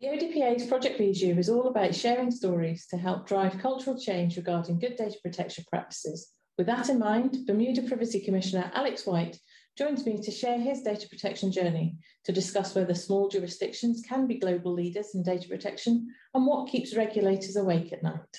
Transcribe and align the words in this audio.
The 0.00 0.06
ODPA's 0.06 0.66
Project 0.66 0.96
Bijou 0.96 1.36
is 1.36 1.50
all 1.50 1.68
about 1.68 1.94
sharing 1.94 2.30
stories 2.30 2.86
to 2.86 2.96
help 2.96 3.28
drive 3.28 3.58
cultural 3.58 4.00
change 4.00 4.38
regarding 4.38 4.78
good 4.78 4.96
data 4.96 5.18
protection 5.22 5.66
practices. 5.68 6.30
With 6.56 6.66
that 6.68 6.88
in 6.88 6.98
mind, 6.98 7.44
Bermuda 7.46 7.82
Privacy 7.82 8.20
Commissioner 8.20 8.72
Alex 8.74 9.04
White 9.04 9.38
joins 9.76 10.06
me 10.06 10.16
to 10.22 10.30
share 10.30 10.58
his 10.58 10.80
data 10.80 11.06
protection 11.06 11.52
journey 11.52 11.98
to 12.24 12.32
discuss 12.32 12.74
whether 12.74 12.94
small 12.94 13.28
jurisdictions 13.28 14.02
can 14.08 14.26
be 14.26 14.38
global 14.38 14.72
leaders 14.72 15.14
in 15.14 15.22
data 15.22 15.46
protection 15.46 16.08
and 16.32 16.46
what 16.46 16.70
keeps 16.70 16.96
regulators 16.96 17.56
awake 17.56 17.92
at 17.92 18.02
night. 18.02 18.38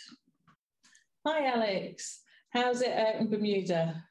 Hi, 1.28 1.46
Alex. 1.46 2.22
How's 2.50 2.82
it 2.82 2.92
out 2.92 3.22
in 3.22 3.30
Bermuda? 3.30 4.04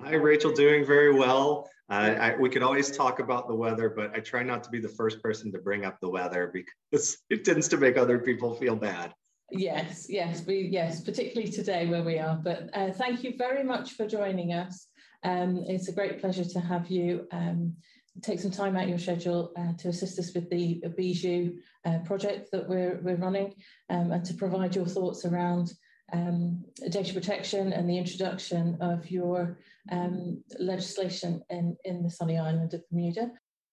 Hi, 0.00 0.14
Rachel. 0.14 0.52
Doing 0.52 0.86
very 0.86 1.12
well. 1.12 1.68
Uh, 1.90 2.14
I, 2.18 2.36
we 2.36 2.48
could 2.48 2.62
always 2.62 2.96
talk 2.96 3.18
about 3.18 3.48
the 3.48 3.54
weather, 3.54 3.90
but 3.90 4.14
I 4.14 4.20
try 4.20 4.42
not 4.42 4.64
to 4.64 4.70
be 4.70 4.80
the 4.80 4.88
first 4.88 5.22
person 5.22 5.52
to 5.52 5.58
bring 5.58 5.84
up 5.84 6.00
the 6.00 6.08
weather 6.08 6.50
because 6.52 7.18
it 7.30 7.44
tends 7.44 7.68
to 7.68 7.76
make 7.76 7.96
other 7.96 8.18
people 8.18 8.54
feel 8.54 8.76
bad. 8.76 9.12
Yes, 9.50 10.06
yes, 10.08 10.46
we 10.46 10.68
yes, 10.72 11.02
particularly 11.02 11.52
today 11.52 11.86
where 11.86 12.02
we 12.02 12.18
are. 12.18 12.36
But 12.36 12.70
uh, 12.72 12.90
thank 12.92 13.22
you 13.22 13.34
very 13.36 13.62
much 13.62 13.92
for 13.92 14.06
joining 14.06 14.54
us. 14.54 14.86
Um, 15.24 15.64
it's 15.68 15.88
a 15.88 15.92
great 15.92 16.20
pleasure 16.20 16.44
to 16.44 16.60
have 16.60 16.90
you 16.90 17.26
um, 17.32 17.76
take 18.22 18.40
some 18.40 18.50
time 18.50 18.76
out 18.76 18.88
your 18.88 18.98
schedule 18.98 19.52
uh, 19.56 19.72
to 19.78 19.88
assist 19.88 20.18
us 20.18 20.32
with 20.34 20.48
the 20.50 20.82
Bijou 20.96 21.58
uh, 21.84 21.98
project 21.98 22.50
that 22.52 22.68
we're 22.68 23.00
we're 23.02 23.16
running, 23.16 23.54
um, 23.90 24.12
and 24.12 24.24
to 24.24 24.34
provide 24.34 24.74
your 24.74 24.86
thoughts 24.86 25.24
around 25.24 25.72
um, 26.12 26.64
data 26.90 27.14
protection 27.14 27.72
and 27.72 27.88
the 27.88 27.98
introduction 27.98 28.76
of 28.80 29.10
your 29.10 29.58
um, 29.90 30.42
legislation 30.58 31.42
in, 31.50 31.76
in 31.84 32.02
the 32.02 32.10
sunny 32.10 32.38
island 32.38 32.74
of 32.74 32.88
Bermuda. 32.90 33.30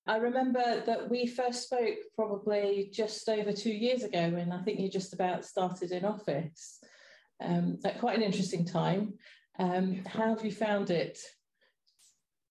I 0.08 0.18
remember 0.18 0.82
that 0.86 1.10
we 1.10 1.28
first 1.28 1.64
spoke 1.64 1.98
probably 2.16 2.90
just 2.92 3.30
over 3.30 3.52
two 3.52 3.72
years 3.72 4.04
ago 4.04 4.30
when 4.30 4.52
I 4.52 4.64
think 4.64 4.80
you 4.80 4.90
just 4.90 5.14
about 5.14 5.46
started 5.46 5.92
in 5.92 6.06
office 6.06 6.80
um, 7.44 7.78
at 7.86 8.00
quite 8.00 8.18
an 8.18 8.24
interesting 8.24 8.66
time. 8.66 9.14
Um, 9.60 10.04
how 10.06 10.30
have 10.30 10.44
you 10.44 10.52
found 10.52 10.90
it? 10.90 11.20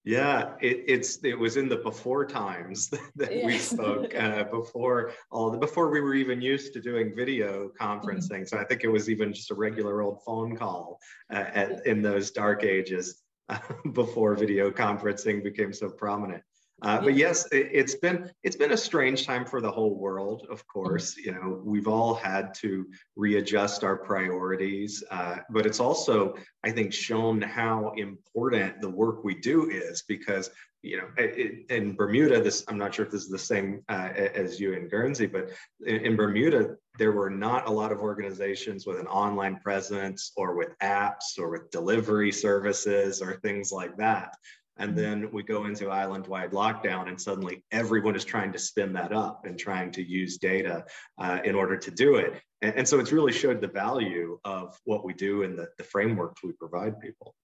Yeah, 0.09 0.55
it, 0.62 0.84
it's 0.87 1.23
it 1.23 1.39
was 1.39 1.59
in 1.59 1.69
the 1.69 1.77
before 1.77 2.25
times 2.25 2.89
that 3.17 3.31
yes. 3.31 3.45
we 3.45 3.59
spoke 3.59 4.15
uh, 4.15 4.45
before 4.45 5.12
all 5.31 5.50
the 5.50 5.59
before 5.59 5.91
we 5.91 6.00
were 6.00 6.15
even 6.15 6.41
used 6.41 6.73
to 6.73 6.81
doing 6.81 7.15
video 7.15 7.70
conferencing. 7.78 8.31
Mm-hmm. 8.31 8.45
So 8.45 8.56
I 8.56 8.65
think 8.65 8.84
it 8.84 8.89
was 8.89 9.11
even 9.11 9.34
just 9.34 9.50
a 9.50 9.55
regular 9.55 10.00
old 10.00 10.25
phone 10.25 10.56
call 10.56 10.98
uh, 11.31 11.45
at, 11.53 11.87
in 11.87 12.00
those 12.00 12.31
dark 12.31 12.65
ages 12.65 13.23
uh, 13.50 13.59
before 13.92 14.34
video 14.34 14.70
conferencing 14.70 15.45
became 15.45 15.75
so 15.75 15.91
prominent. 15.91 16.43
Uh, 16.83 17.01
but 17.01 17.15
yes, 17.15 17.47
it, 17.51 17.75
has 17.75 17.97
been 17.97 18.31
it's 18.45 18.57
been 18.57 18.73
a 18.73 18.77
strange 18.77 19.27
time 19.27 19.45
for 19.45 19.61
the 19.61 19.71
whole 19.71 19.98
world. 19.98 20.47
Of 20.51 20.59
mm-hmm. 20.59 20.81
course, 20.81 21.17
you 21.17 21.33
know 21.33 21.61
we've 21.65 21.89
all 21.89 22.15
had 22.15 22.55
to 22.55 22.87
readjust 23.17 23.83
our 23.83 23.97
priorities, 23.97 25.03
uh, 25.11 25.39
but 25.51 25.67
it's 25.67 25.81
also 25.81 26.37
I 26.65 26.71
think 26.71 26.93
shown 26.93 27.41
how 27.43 27.93
important 27.97 28.81
the 28.81 28.91
work 28.91 29.25
we 29.25 29.34
do 29.34 29.69
is 29.69 30.05
because 30.06 30.51
you 30.83 30.99
know 30.99 31.09
it, 31.17 31.69
in 31.71 31.97
Bermuda, 31.97 32.41
this 32.41 32.65
I'm 32.69 32.79
not 32.79 32.95
sure 32.95 33.05
if 33.05 33.11
this 33.11 33.25
is 33.25 33.31
the 33.31 33.39
same 33.39 33.83
uh, 33.89 34.11
as 34.15 34.61
you 34.61 34.73
in 34.75 34.89
Guernsey, 34.89 35.27
but 35.27 35.51
in, 35.84 35.97
in 35.97 36.17
Bermuda 36.17 36.77
there 36.99 37.12
were 37.12 37.31
not 37.31 37.69
a 37.69 37.71
lot 37.71 37.93
of 37.93 38.01
organizations 38.01 38.84
with 38.84 38.99
an 38.99 39.06
online 39.06 39.56
presence 39.61 40.33
or 40.37 40.56
with 40.56 40.77
apps 40.83 41.39
or 41.39 41.49
with 41.49 41.71
delivery 41.71 42.33
services 42.33 43.23
or 43.23 43.34
things 43.37 43.71
like 43.71 43.97
that. 43.97 44.34
And 44.79 44.91
mm-hmm. 44.91 45.01
then 45.01 45.33
we 45.33 45.43
go 45.43 45.65
into 45.65 45.91
island 45.91 46.27
wide 46.27 46.53
lockdown, 46.53 47.09
and 47.09 47.21
suddenly 47.21 47.65
everyone 47.73 48.17
is 48.17 48.25
trying 48.25 48.53
to 48.53 48.59
spin 48.59 48.93
that 48.95 49.12
up 49.12 49.45
and 49.45 49.59
trying 49.59 49.91
to 49.93 50.03
use 50.03 50.39
data 50.39 50.84
uh, 51.19 51.41
in 51.45 51.55
order 51.55 51.77
to 51.77 51.91
do 51.91 52.17
it. 52.17 52.41
And, 52.62 52.75
and, 52.77 52.89
so 52.89 52.99
it's 52.99 53.12
really 53.12 53.33
showed 53.33 53.61
the 53.61 53.69
value 53.69 54.39
of 54.45 54.79
what 54.84 55.05
we 55.05 55.12
do 55.12 55.43
and 55.43 55.59
the, 55.59 55.69
the 55.79 55.84
frameworks 55.84 56.43
we 56.43 56.53
provide 56.53 57.01
people. 57.01 57.34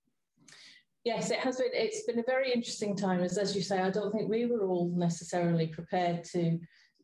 Yes, 1.05 1.31
it 1.31 1.39
has 1.41 1.59
been. 1.59 1.71
It's 1.73 2.05
been 2.05 2.19
a 2.19 2.25
very 2.27 2.53
interesting 2.53 2.97
time, 2.97 3.21
as 3.21 3.37
as 3.37 3.55
you 3.55 3.61
say. 3.61 3.79
I 3.79 3.91
don't 3.91 4.11
think 4.11 4.31
we 4.31 4.47
were 4.47 4.65
all 4.67 4.91
necessarily 4.95 5.67
prepared 5.67 6.25
to 6.33 6.59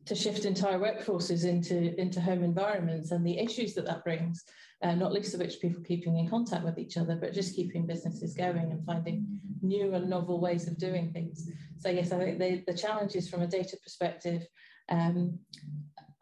to 0.05 0.15
shift 0.15 0.45
entire 0.45 0.79
workforces 0.79 1.45
into 1.45 1.99
into 1.99 2.19
home 2.19 2.43
environments 2.43 3.11
and 3.11 3.25
the 3.25 3.37
issues 3.37 3.73
that 3.75 3.85
that 3.85 4.03
brings 4.03 4.43
uh, 4.83 4.95
not 4.95 5.13
least 5.13 5.33
of 5.33 5.39
which 5.39 5.59
people 5.59 5.83
keeping 5.83 6.17
in 6.17 6.27
contact 6.27 6.63
with 6.63 6.79
each 6.79 6.97
other, 6.97 7.15
but 7.15 7.33
just 7.33 7.55
keeping 7.55 7.85
businesses 7.85 8.33
going 8.33 8.71
and 8.71 8.85
finding 8.85 9.25
new 9.61 9.93
and 9.93 10.09
novel 10.09 10.39
ways 10.39 10.67
of 10.67 10.77
doing 10.77 11.11
things. 11.11 11.47
So 11.77 11.89
yes, 11.89 12.11
I 12.11 12.17
think 12.17 12.39
the, 12.39 12.63
the 12.65 12.77
challenges 12.77 13.29
from 13.29 13.41
a 13.41 13.47
data 13.47 13.77
perspective, 13.83 14.45
um, 14.89 15.37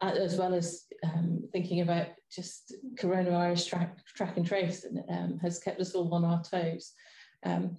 as 0.02 0.36
well 0.36 0.54
as 0.54 0.84
um, 1.04 1.42
thinking 1.52 1.80
about 1.80 2.08
just 2.30 2.74
coronavirus 2.96 3.68
track, 3.68 3.96
track 4.14 4.36
and 4.36 4.46
trace 4.46 4.84
um, 5.08 5.38
has 5.40 5.58
kept 5.58 5.80
us 5.80 5.94
all 5.94 6.12
on 6.14 6.24
our 6.24 6.42
toes. 6.42 6.92
Um, 7.44 7.78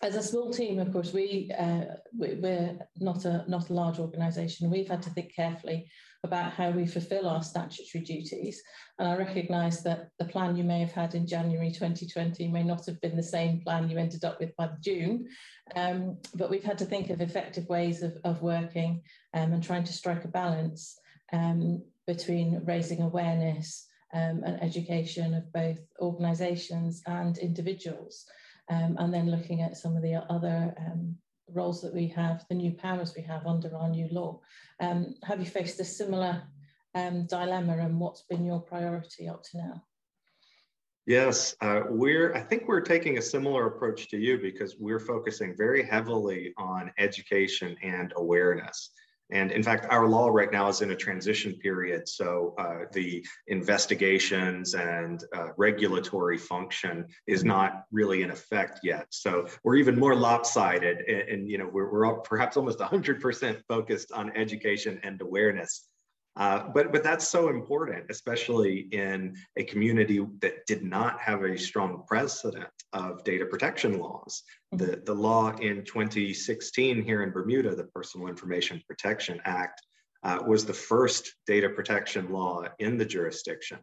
as 0.00 0.14
a 0.14 0.22
small 0.22 0.52
team, 0.52 0.78
of 0.78 0.92
course, 0.92 1.12
we, 1.12 1.50
uh, 1.58 1.84
we 2.16 2.28
are 2.28 2.78
not 2.98 3.24
a 3.24 3.44
not 3.48 3.68
a 3.68 3.72
large 3.72 3.98
organisation. 3.98 4.70
We've 4.70 4.88
had 4.88 5.02
to 5.02 5.10
think 5.10 5.34
carefully 5.34 5.90
about 6.24 6.52
how 6.52 6.70
we 6.70 6.86
fulfil 6.86 7.28
our 7.28 7.42
statutory 7.42 8.04
duties. 8.04 8.62
And 8.98 9.08
I 9.08 9.16
recognise 9.16 9.82
that 9.82 10.10
the 10.18 10.24
plan 10.24 10.56
you 10.56 10.64
may 10.64 10.80
have 10.80 10.92
had 10.92 11.14
in 11.14 11.26
January 11.26 11.70
2020 11.70 12.48
may 12.48 12.62
not 12.62 12.86
have 12.86 13.00
been 13.00 13.16
the 13.16 13.22
same 13.22 13.60
plan 13.60 13.88
you 13.88 13.98
ended 13.98 14.24
up 14.24 14.38
with 14.40 14.54
by 14.56 14.70
June. 14.80 15.26
Um, 15.74 16.18
but 16.34 16.50
we've 16.50 16.64
had 16.64 16.78
to 16.78 16.84
think 16.84 17.10
of 17.10 17.20
effective 17.20 17.68
ways 17.68 18.02
of, 18.02 18.16
of 18.24 18.42
working 18.42 19.02
um, 19.34 19.52
and 19.52 19.62
trying 19.62 19.84
to 19.84 19.92
strike 19.92 20.24
a 20.24 20.28
balance 20.28 20.98
um, 21.32 21.82
between 22.06 22.62
raising 22.64 23.02
awareness 23.02 23.86
um, 24.14 24.42
and 24.44 24.62
education 24.62 25.34
of 25.34 25.52
both 25.52 25.78
organisations 26.00 27.02
and 27.06 27.38
individuals. 27.38 28.24
Um, 28.70 28.96
and 28.98 29.12
then 29.12 29.30
looking 29.30 29.62
at 29.62 29.76
some 29.76 29.96
of 29.96 30.02
the 30.02 30.16
other 30.30 30.74
um, 30.78 31.16
roles 31.52 31.80
that 31.82 31.94
we 31.94 32.06
have, 32.08 32.44
the 32.48 32.54
new 32.54 32.72
powers 32.72 33.14
we 33.16 33.22
have 33.22 33.46
under 33.46 33.74
our 33.74 33.88
new 33.88 34.08
law. 34.10 34.40
Um, 34.80 35.14
have 35.22 35.40
you 35.40 35.46
faced 35.46 35.80
a 35.80 35.84
similar 35.84 36.42
um, 36.94 37.26
dilemma 37.26 37.78
and 37.78 37.98
what's 37.98 38.22
been 38.22 38.44
your 38.44 38.60
priority 38.60 39.28
up 39.28 39.42
to 39.44 39.58
now? 39.58 39.82
Yes, 41.06 41.56
uh, 41.62 41.84
we're, 41.88 42.34
I 42.34 42.40
think 42.40 42.68
we're 42.68 42.82
taking 42.82 43.16
a 43.16 43.22
similar 43.22 43.66
approach 43.66 44.08
to 44.10 44.18
you 44.18 44.36
because 44.38 44.76
we're 44.78 45.00
focusing 45.00 45.56
very 45.56 45.82
heavily 45.82 46.52
on 46.58 46.92
education 46.98 47.76
and 47.82 48.12
awareness. 48.16 48.90
And 49.30 49.52
in 49.52 49.62
fact, 49.62 49.86
our 49.90 50.08
law 50.08 50.28
right 50.28 50.50
now 50.50 50.68
is 50.68 50.80
in 50.80 50.90
a 50.90 50.96
transition 50.96 51.54
period. 51.54 52.08
So 52.08 52.54
uh, 52.58 52.86
the 52.92 53.24
investigations 53.46 54.74
and 54.74 55.22
uh, 55.36 55.48
regulatory 55.56 56.38
function 56.38 57.06
is 57.26 57.44
not 57.44 57.84
really 57.92 58.22
in 58.22 58.30
effect 58.30 58.80
yet. 58.82 59.06
So 59.10 59.46
we're 59.64 59.76
even 59.76 59.98
more 59.98 60.14
lopsided 60.14 60.98
and, 61.08 61.28
and 61.28 61.48
you 61.50 61.58
know, 61.58 61.68
we're, 61.70 61.90
we're 61.90 62.20
perhaps 62.20 62.56
almost 62.56 62.78
100% 62.78 63.62
focused 63.68 64.12
on 64.12 64.34
education 64.36 65.00
and 65.02 65.20
awareness 65.20 65.87
uh, 66.38 66.68
but 66.72 66.92
but 66.92 67.02
that's 67.02 67.26
so 67.26 67.48
important, 67.48 68.04
especially 68.10 68.88
in 68.92 69.36
a 69.56 69.64
community 69.64 70.24
that 70.40 70.64
did 70.66 70.84
not 70.84 71.20
have 71.20 71.42
a 71.42 71.58
strong 71.58 72.04
precedent 72.06 72.68
of 72.92 73.24
data 73.24 73.44
protection 73.44 73.98
laws. 73.98 74.44
The, 74.72 74.86
mm-hmm. 74.86 75.04
the 75.04 75.14
law 75.14 75.50
in 75.56 75.84
2016 75.84 77.02
here 77.02 77.22
in 77.24 77.30
Bermuda, 77.30 77.74
the 77.74 77.84
Personal 77.84 78.28
Information 78.28 78.80
Protection 78.86 79.40
Act, 79.44 79.82
uh, 80.22 80.38
was 80.46 80.64
the 80.64 80.72
first 80.72 81.34
data 81.46 81.68
protection 81.68 82.30
law 82.30 82.64
in 82.78 82.96
the 82.96 83.04
jurisdiction. 83.04 83.78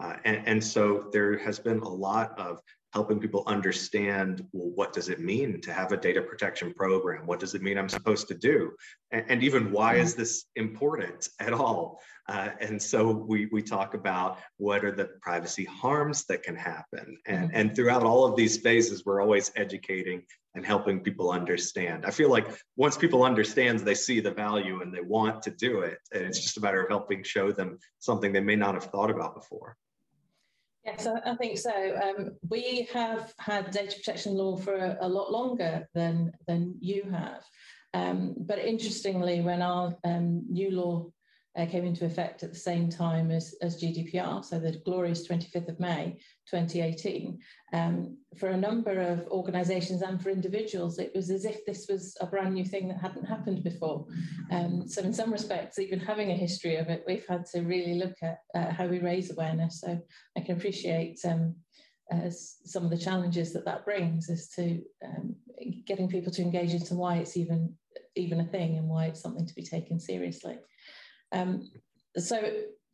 Uh, 0.00 0.14
and, 0.24 0.46
and, 0.46 0.62
so 0.62 1.08
there 1.12 1.36
has 1.38 1.58
been 1.58 1.80
a 1.80 1.88
lot 1.88 2.38
of 2.38 2.60
helping 2.98 3.20
people 3.20 3.44
understand 3.46 4.44
well, 4.50 4.72
what 4.74 4.92
does 4.92 5.08
it 5.08 5.20
mean 5.20 5.60
to 5.60 5.72
have 5.72 5.92
a 5.92 5.96
data 5.96 6.20
protection 6.20 6.74
program? 6.74 7.26
What 7.26 7.38
does 7.38 7.54
it 7.54 7.62
mean 7.62 7.78
I'm 7.78 7.88
supposed 7.88 8.26
to 8.26 8.34
do? 8.34 8.72
And, 9.12 9.24
and 9.28 9.42
even 9.44 9.70
why 9.70 9.94
is 9.94 10.16
this 10.16 10.46
important 10.56 11.28
at 11.38 11.52
all? 11.52 12.00
Uh, 12.28 12.48
and 12.60 12.82
so 12.82 13.06
we, 13.08 13.46
we 13.52 13.62
talk 13.62 13.94
about 13.94 14.38
what 14.56 14.84
are 14.84 14.90
the 14.90 15.10
privacy 15.22 15.64
harms 15.64 16.24
that 16.24 16.42
can 16.42 16.56
happen. 16.56 17.16
And, 17.26 17.50
mm-hmm. 17.50 17.56
and 17.56 17.76
throughout 17.76 18.02
all 18.02 18.24
of 18.24 18.34
these 18.34 18.56
phases, 18.56 19.04
we're 19.06 19.22
always 19.22 19.52
educating 19.54 20.24
and 20.56 20.66
helping 20.66 20.98
people 20.98 21.30
understand. 21.30 22.04
I 22.04 22.10
feel 22.10 22.30
like 22.30 22.48
once 22.76 22.96
people 22.98 23.22
understand, 23.22 23.78
they 23.78 23.94
see 23.94 24.18
the 24.18 24.32
value 24.32 24.82
and 24.82 24.92
they 24.92 25.02
want 25.02 25.40
to 25.42 25.52
do 25.52 25.82
it. 25.82 25.98
And 26.12 26.24
it's 26.24 26.40
just 26.40 26.56
a 26.56 26.60
matter 26.60 26.82
of 26.82 26.88
helping 26.88 27.22
show 27.22 27.52
them 27.52 27.78
something 28.00 28.32
they 28.32 28.40
may 28.40 28.56
not 28.56 28.74
have 28.74 28.86
thought 28.86 29.10
about 29.10 29.36
before. 29.36 29.76
Yes, 30.88 31.06
I, 31.06 31.34
think 31.36 31.58
so. 31.58 32.00
Um, 32.02 32.30
we 32.48 32.88
have 32.94 33.34
had 33.38 33.70
data 33.70 33.94
protection 33.96 34.32
law 34.34 34.56
for 34.56 34.74
a, 34.74 34.96
a 35.02 35.08
lot 35.08 35.30
longer 35.30 35.86
than, 35.94 36.32
than 36.46 36.76
you 36.80 37.02
have. 37.10 37.42
Um, 37.92 38.34
but 38.38 38.58
interestingly, 38.58 39.42
when 39.42 39.60
our 39.60 39.94
um, 40.04 40.44
new 40.48 40.70
law 40.70 41.06
uh, 41.56 41.66
came 41.66 41.84
into 41.84 42.04
effect 42.04 42.42
at 42.42 42.52
the 42.52 42.58
same 42.58 42.88
time 42.88 43.30
as, 43.30 43.54
as 43.62 43.82
GDPR, 43.82 44.44
so 44.44 44.58
the 44.58 44.80
glorious 44.84 45.26
25th 45.26 45.68
of 45.68 45.80
May 45.80 46.18
2018, 46.50 47.38
um, 47.72 48.16
for 48.36 48.50
a 48.50 48.56
number 48.56 49.00
of 49.00 49.26
organisations 49.28 50.02
and 50.02 50.22
for 50.22 50.30
individuals, 50.30 50.98
it 50.98 51.12
was 51.14 51.30
as 51.30 51.44
if 51.44 51.64
this 51.64 51.86
was 51.88 52.16
a 52.20 52.26
brand 52.26 52.54
new 52.54 52.64
thing 52.64 52.88
that 52.88 53.00
hadn't 53.00 53.24
happened 53.24 53.64
before. 53.64 54.06
Um, 54.50 54.86
so, 54.86 55.02
in 55.02 55.12
some 55.12 55.32
respects, 55.32 55.78
even 55.78 55.98
having 55.98 56.30
a 56.30 56.36
history 56.36 56.76
of 56.76 56.88
it, 56.88 57.04
we've 57.06 57.26
had 57.26 57.44
to 57.46 57.60
really 57.62 57.94
look 57.94 58.16
at 58.22 58.38
uh, 58.54 58.70
how 58.70 58.86
we 58.86 59.00
raise 59.00 59.30
awareness. 59.30 59.80
So, 59.80 60.00
I 60.36 60.40
can 60.40 60.56
appreciate 60.56 61.18
um, 61.24 61.56
uh, 62.12 62.30
some 62.30 62.84
of 62.84 62.90
the 62.90 62.98
challenges 62.98 63.52
that 63.52 63.64
that 63.64 63.84
brings 63.84 64.30
as 64.30 64.48
to 64.50 64.80
um, 65.04 65.34
getting 65.86 66.08
people 66.08 66.32
to 66.32 66.42
engage 66.42 66.72
into 66.72 66.94
why 66.94 67.16
it's 67.16 67.36
even 67.36 67.74
even 68.14 68.40
a 68.40 68.44
thing 68.44 68.76
and 68.76 68.88
why 68.88 69.06
it's 69.06 69.20
something 69.20 69.46
to 69.46 69.54
be 69.54 69.62
taken 69.62 69.98
seriously. 69.98 70.58
Um, 71.32 71.70
so 72.16 72.40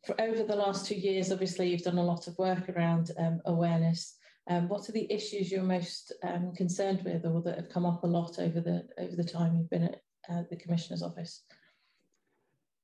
for 0.05 0.19
over 0.21 0.43
the 0.43 0.55
last 0.55 0.85
two 0.85 0.95
years, 0.95 1.31
obviously 1.31 1.69
you've 1.69 1.81
done 1.81 1.97
a 1.97 2.03
lot 2.03 2.27
of 2.27 2.37
work 2.37 2.69
around 2.69 3.11
um, 3.17 3.41
awareness. 3.45 4.15
Um, 4.47 4.69
what 4.69 4.87
are 4.87 4.91
the 4.91 5.11
issues 5.11 5.51
you're 5.51 5.63
most 5.63 6.13
um, 6.23 6.53
concerned 6.55 7.01
with, 7.03 7.25
or 7.25 7.41
that 7.41 7.55
have 7.57 7.69
come 7.69 7.85
up 7.85 8.03
a 8.03 8.07
lot 8.07 8.37
over 8.37 8.61
the 8.61 8.87
over 8.99 9.15
the 9.15 9.23
time 9.23 9.55
you've 9.55 9.69
been 9.69 9.83
at 9.83 10.01
uh, 10.29 10.43
the 10.49 10.55
commissioner's 10.55 11.01
office? 11.01 11.43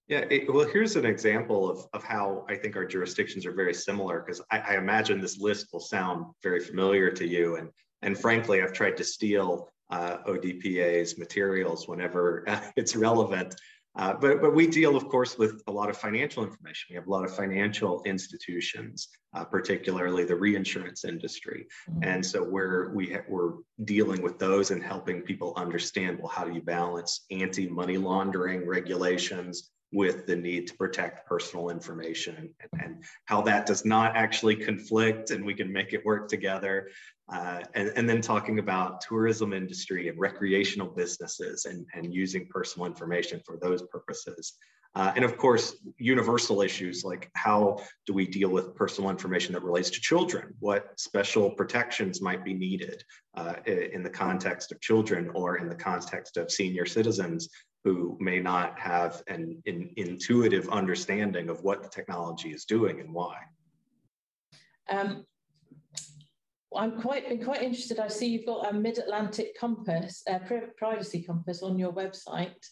Yeah, 0.08 0.26
it, 0.30 0.52
well, 0.52 0.68
here's 0.68 0.98
an 0.98 1.06
example 1.06 1.70
of, 1.70 1.88
of 1.94 2.04
how 2.04 2.46
I 2.50 2.56
think 2.56 2.76
our 2.76 2.86
jurisdictions 2.86 3.46
are 3.46 3.54
very 3.54 3.74
similar, 3.74 4.20
because 4.20 4.42
I, 4.52 4.60
I, 4.60 4.76
imagine 4.76 5.22
this 5.22 5.40
list 5.40 5.68
will 5.72 5.80
sound 5.80 6.26
very 6.44 6.60
familiar 6.60 7.12
to 7.12 7.26
you. 7.26 7.56
And, 7.56 7.70
and 8.02 8.20
frankly, 8.20 8.62
I've 8.62 8.74
tried 8.74 8.98
to 8.98 9.06
steal 9.06 9.70
uh, 9.90 10.18
ODPA's 10.28 11.18
materials 11.18 11.88
whenever 11.88 12.44
it's 12.76 12.96
relevant. 12.96 13.56
Uh, 13.98 14.14
but, 14.14 14.42
but 14.42 14.56
we 14.56 14.68
deal, 14.68 14.96
of 14.96 15.10
course, 15.10 15.38
with 15.38 15.62
a 15.68 15.72
lot 15.72 15.90
of 15.90 15.98
financial 15.98 16.44
information. 16.44 16.88
We 16.90 16.96
have 16.96 17.08
a 17.08 17.12
lot 17.12 17.26
of 17.26 17.36
financial 17.36 18.02
institutions, 18.06 19.10
uh, 19.36 19.44
particularly 19.44 20.24
the 20.24 20.36
reinsurance 20.36 21.04
industry. 21.04 21.68
Mm-hmm. 21.90 22.04
And 22.04 22.26
so 22.26 22.42
we're, 22.42 22.94
we 22.94 23.12
ha- 23.14 23.26
we're 23.28 23.56
dealing 23.84 24.22
with 24.22 24.40
those 24.40 24.72
and 24.72 24.82
helping 24.82 25.22
people 25.24 25.54
understand, 25.58 26.20
well, 26.20 26.30
how 26.30 26.46
do 26.46 26.54
you 26.54 26.62
balance 26.62 27.26
anti-money 27.32 27.98
laundering 27.98 28.66
regulations 28.66 29.72
with 29.92 30.26
the 30.26 30.36
need 30.36 30.68
to 30.68 30.74
protect 30.76 31.28
personal 31.28 31.70
information 31.70 32.50
and, 32.62 32.82
and, 32.82 33.04
how 33.26 33.42
that 33.42 33.66
does 33.66 33.84
not 33.84 34.16
actually 34.16 34.56
conflict 34.56 35.32
and 35.32 35.44
we 35.44 35.54
can 35.54 35.72
make 35.72 35.94
it 35.94 36.06
work 36.06 36.28
together. 36.28 36.90
Uh, 37.32 37.62
and, 37.76 37.92
and, 37.96 38.10
then 38.10 38.22
talking 38.22 38.60
about 38.60 39.02
tourism 39.02 39.54
industry 39.54 40.10
and 40.10 40.20
recreational 40.20 40.88
businesses 40.88 41.66
and, 41.66 41.86
and 41.94 42.14
using 42.14 42.46
personal 42.48 42.86
information 42.86 43.42
for 43.46 43.58
those 43.58 43.82
purposes. 43.84 44.54
Uh, 44.94 45.14
and 45.16 45.24
of 45.24 45.38
course, 45.38 45.78
universal 45.98 46.62
issues 46.62 47.06
like 47.06 47.30
how 47.34 47.80
do 48.06 48.14
we 48.14 48.28
deal 48.28 48.50
with 48.50 48.76
personal 48.76 49.10
information 49.10 49.54
that 49.54 49.64
relates 49.64 49.90
to 49.90 50.02
children? 50.02 50.54
What 50.60 51.00
special 51.00 51.50
protections 51.52 52.22
might 52.22 52.44
be 52.44 52.54
needed 52.54 53.02
uh, 53.36 53.56
in 53.66 54.04
the 54.04 54.10
context 54.10 54.74
of 54.74 54.82
children 54.82 55.32
or 55.34 55.58
in 55.58 55.70
the 55.70 55.76
context 55.76 56.36
of 56.36 56.52
senior 56.52 56.86
citizens 56.86 57.48
who 57.84 58.18
may 58.20 58.40
not 58.40 58.80
have 58.80 59.24
an, 59.28 59.62
an 59.66 59.90
intuitive 59.98 60.70
understanding 60.70 61.50
of 61.50 61.64
what 61.64 61.82
the 61.82 61.90
technology 61.90 62.52
is 62.52 62.66
doing 62.66 63.00
and 63.00 63.14
why? 63.14 63.38
Um, 64.90 65.26
I'm 66.76 67.02
quite 67.02 67.28
been 67.28 67.44
quite 67.44 67.64
interested. 67.64 68.00
I 68.00 68.08
see 68.08 68.28
you've 68.28 68.46
got 68.46 68.70
a 68.70 68.74
Mid 68.74 68.98
Atlantic 68.98 69.58
Compass, 69.60 70.24
uh, 70.30 70.40
privacy 70.78 71.22
compass 71.22 71.64
on 71.64 71.78
your 71.78 71.92
website, 71.92 72.66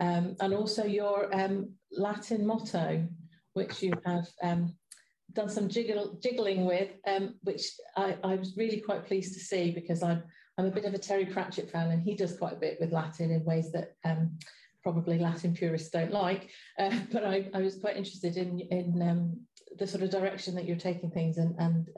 um, 0.00 0.36
and 0.40 0.54
also 0.54 0.84
your 0.84 1.34
um, 1.34 1.72
Latin 1.90 2.46
motto, 2.46 3.06
which 3.52 3.82
you 3.82 3.92
have 4.06 4.26
um, 4.42 4.74
done 5.34 5.48
some 5.48 5.68
jiggle, 5.68 6.18
jiggling 6.22 6.64
with, 6.64 6.90
um, 7.06 7.34
which 7.42 7.66
I, 7.96 8.16
I, 8.24 8.36
was 8.36 8.56
really 8.56 8.80
quite 8.80 9.06
pleased 9.06 9.34
to 9.34 9.40
see 9.40 9.70
because 9.70 10.02
I'm 10.02 10.22
I'm 10.58 10.66
a 10.66 10.70
bit 10.70 10.84
of 10.84 10.94
a 10.94 10.98
Terry 10.98 11.26
Pratchett 11.26 11.70
fan, 11.70 11.90
and 11.90 12.02
he 12.02 12.14
does 12.14 12.36
quite 12.36 12.52
a 12.54 12.60
bit 12.60 12.78
with 12.80 12.92
Latin 12.92 13.30
in 13.30 13.44
ways 13.44 13.72
that 13.72 13.96
um, 14.04 14.38
probably 14.82 15.18
Latin 15.18 15.54
purists 15.54 15.90
don't 15.90 16.12
like. 16.12 16.50
Uh, 16.78 16.98
but 17.12 17.24
I, 17.24 17.48
I, 17.54 17.60
was 17.60 17.76
quite 17.76 17.96
interested 17.96 18.36
in 18.36 18.60
in 18.60 19.02
um, 19.02 19.40
the 19.78 19.86
sort 19.86 20.02
of 20.02 20.10
direction 20.10 20.54
that 20.54 20.66
you're 20.66 20.76
taking 20.76 21.10
things 21.10 21.38
and 21.38 21.58
and 21.58 21.88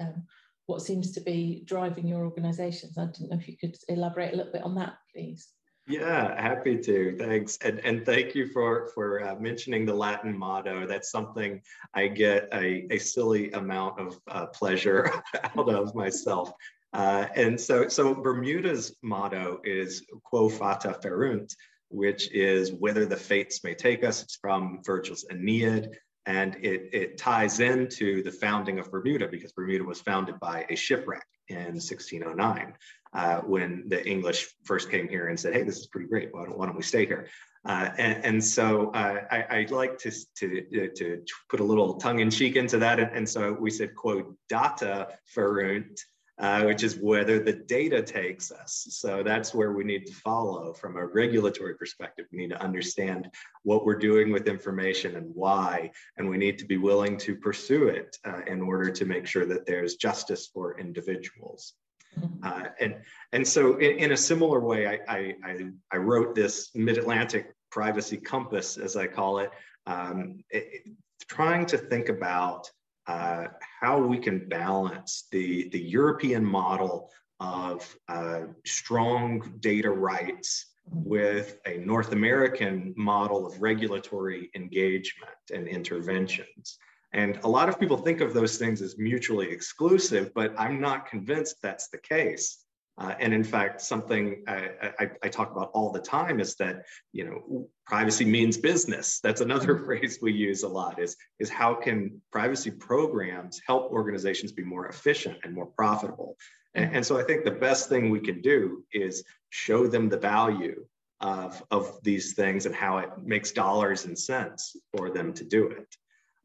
what 0.66 0.82
seems 0.82 1.12
to 1.12 1.20
be 1.20 1.62
driving 1.66 2.06
your 2.06 2.24
organizations. 2.24 2.96
I 2.96 3.04
don't 3.04 3.30
know 3.30 3.36
if 3.36 3.48
you 3.48 3.56
could 3.56 3.76
elaborate 3.88 4.32
a 4.32 4.36
little 4.36 4.52
bit 4.52 4.62
on 4.62 4.74
that, 4.76 4.94
please. 5.12 5.48
Yeah, 5.86 6.40
happy 6.40 6.78
to. 6.78 7.14
Thanks, 7.18 7.58
and 7.58 7.78
and 7.80 8.06
thank 8.06 8.34
you 8.34 8.46
for 8.46 8.88
for 8.94 9.22
uh, 9.22 9.34
mentioning 9.36 9.84
the 9.84 9.92
Latin 9.92 10.36
motto. 10.36 10.86
That's 10.86 11.10
something 11.10 11.60
I 11.92 12.08
get 12.08 12.48
a, 12.54 12.86
a 12.90 12.98
silly 12.98 13.52
amount 13.52 14.00
of 14.00 14.18
uh, 14.28 14.46
pleasure 14.46 15.12
out 15.44 15.68
of 15.68 15.94
myself. 15.94 16.52
Uh, 16.94 17.26
and 17.34 17.60
so 17.60 17.88
so 17.88 18.14
Bermuda's 18.14 18.94
motto 19.02 19.60
is 19.64 20.06
Quo 20.22 20.48
fata 20.48 20.96
ferunt, 21.02 21.52
which 21.88 22.32
is 22.32 22.72
whether 22.72 23.04
the 23.04 23.16
fates 23.16 23.64
may 23.64 23.74
take 23.74 24.04
us. 24.04 24.22
It's 24.22 24.36
from 24.36 24.80
Virgil's 24.84 25.24
Aeneid. 25.30 25.90
And 26.26 26.56
it, 26.62 26.88
it 26.92 27.18
ties 27.18 27.60
into 27.60 28.22
the 28.22 28.32
founding 28.32 28.78
of 28.78 28.90
Bermuda 28.90 29.28
because 29.28 29.52
Bermuda 29.52 29.84
was 29.84 30.00
founded 30.00 30.40
by 30.40 30.64
a 30.70 30.76
shipwreck 30.76 31.26
in 31.48 31.74
1609 31.74 32.74
uh, 33.12 33.40
when 33.40 33.84
the 33.88 34.06
English 34.08 34.48
first 34.64 34.90
came 34.90 35.06
here 35.08 35.28
and 35.28 35.38
said, 35.38 35.52
hey, 35.52 35.62
this 35.62 35.78
is 35.78 35.86
pretty 35.86 36.08
great. 36.08 36.30
Why 36.32 36.44
don't, 36.44 36.56
why 36.56 36.66
don't 36.66 36.76
we 36.76 36.82
stay 36.82 37.04
here? 37.04 37.28
Uh, 37.66 37.90
and, 37.98 38.24
and, 38.24 38.44
so 38.44 38.90
uh, 38.90 39.20
I, 39.30 39.60
would 39.60 39.70
like 39.70 39.98
to, 39.98 40.10
to, 40.36 40.90
to 40.96 41.22
put 41.48 41.60
a 41.60 41.64
little 41.64 41.94
tongue 41.94 42.20
in 42.20 42.30
cheek 42.30 42.56
into 42.56 42.78
that. 42.78 43.00
And, 43.00 43.10
and 43.14 43.28
so 43.28 43.52
we 43.52 43.70
said, 43.70 43.94
Quo, 43.94 44.34
data 44.48 45.08
ferunt, 45.34 45.98
uh, 46.38 46.64
which 46.64 46.82
is 46.82 46.96
whether 46.96 47.38
the 47.38 47.52
data 47.52 48.02
takes 48.02 48.50
us. 48.50 48.86
So 48.90 49.22
that's 49.22 49.54
where 49.54 49.72
we 49.72 49.84
need 49.84 50.06
to 50.06 50.14
follow 50.14 50.72
from 50.72 50.96
a 50.96 51.06
regulatory 51.06 51.76
perspective. 51.76 52.26
We 52.32 52.38
need 52.38 52.50
to 52.50 52.62
understand 52.62 53.28
what 53.62 53.84
we're 53.84 53.98
doing 53.98 54.32
with 54.32 54.48
information 54.48 55.16
and 55.16 55.32
why, 55.34 55.90
and 56.16 56.28
we 56.28 56.36
need 56.36 56.58
to 56.58 56.64
be 56.64 56.76
willing 56.76 57.16
to 57.18 57.36
pursue 57.36 57.88
it 57.88 58.16
uh, 58.24 58.40
in 58.46 58.60
order 58.60 58.90
to 58.90 59.04
make 59.04 59.26
sure 59.26 59.46
that 59.46 59.64
there's 59.64 59.94
justice 59.94 60.48
for 60.52 60.78
individuals. 60.78 61.74
Mm-hmm. 62.18 62.44
Uh, 62.44 62.68
and, 62.80 62.96
and 63.32 63.46
so 63.46 63.76
in, 63.76 63.98
in, 63.98 64.12
a 64.12 64.16
similar 64.16 64.60
way, 64.60 64.86
I, 64.86 65.34
I, 65.44 65.70
I 65.92 65.96
wrote 65.96 66.34
this 66.34 66.70
Mid-Atlantic 66.74 67.52
privacy 67.70 68.16
compass, 68.16 68.76
as 68.76 68.96
I 68.96 69.06
call 69.06 69.38
it, 69.38 69.50
um, 69.86 70.44
it, 70.50 70.88
trying 71.28 71.66
to 71.66 71.78
think 71.78 72.08
about 72.08 72.70
uh, 73.06 73.46
how 73.80 73.98
we 73.98 74.18
can 74.18 74.48
balance 74.48 75.26
the, 75.30 75.68
the 75.70 75.80
European 75.80 76.44
model 76.44 77.10
of 77.40 77.96
uh, 78.08 78.42
strong 78.64 79.56
data 79.60 79.90
rights 79.90 80.74
with 80.90 81.58
a 81.66 81.78
North 81.78 82.12
American 82.12 82.94
model 82.96 83.46
of 83.46 83.60
regulatory 83.60 84.50
engagement 84.54 85.32
and 85.52 85.66
interventions. 85.66 86.78
And 87.12 87.38
a 87.44 87.48
lot 87.48 87.68
of 87.68 87.78
people 87.78 87.96
think 87.96 88.20
of 88.20 88.34
those 88.34 88.58
things 88.58 88.82
as 88.82 88.98
mutually 88.98 89.50
exclusive, 89.50 90.32
but 90.34 90.52
I'm 90.58 90.80
not 90.80 91.06
convinced 91.06 91.56
that's 91.62 91.88
the 91.88 91.98
case. 91.98 92.63
Uh, 92.96 93.14
and 93.18 93.34
in 93.34 93.42
fact, 93.42 93.80
something 93.80 94.44
I, 94.46 94.70
I, 95.00 95.10
I, 95.24 95.28
talk 95.28 95.50
about 95.50 95.70
all 95.74 95.90
the 95.90 96.00
time 96.00 96.38
is 96.38 96.54
that 96.56 96.84
you 97.12 97.24
know 97.24 97.68
privacy 97.86 98.24
means 98.24 98.56
business. 98.56 99.18
That's 99.20 99.40
another 99.40 99.78
phrase 99.84 100.20
we 100.22 100.32
use 100.32 100.62
a 100.62 100.68
lot. 100.68 101.00
Is 101.00 101.16
is 101.40 101.50
how 101.50 101.74
can 101.74 102.20
privacy 102.30 102.70
programs 102.70 103.60
help 103.66 103.90
organizations 103.90 104.52
be 104.52 104.62
more 104.62 104.86
efficient 104.86 105.38
and 105.42 105.52
more 105.52 105.66
profitable? 105.66 106.36
And, 106.74 106.86
mm-hmm. 106.86 106.96
and 106.96 107.06
so 107.06 107.18
I 107.18 107.24
think 107.24 107.44
the 107.44 107.50
best 107.50 107.88
thing 107.88 108.10
we 108.10 108.20
can 108.20 108.40
do 108.40 108.84
is 108.92 109.24
show 109.50 109.88
them 109.88 110.08
the 110.08 110.18
value 110.18 110.86
of 111.20 111.64
of 111.72 111.98
these 112.04 112.34
things 112.34 112.64
and 112.64 112.74
how 112.76 112.98
it 112.98 113.10
makes 113.24 113.50
dollars 113.50 114.04
and 114.04 114.16
cents 114.16 114.76
for 114.96 115.10
them 115.10 115.32
to 115.32 115.44
do 115.44 115.66
it. 115.66 115.96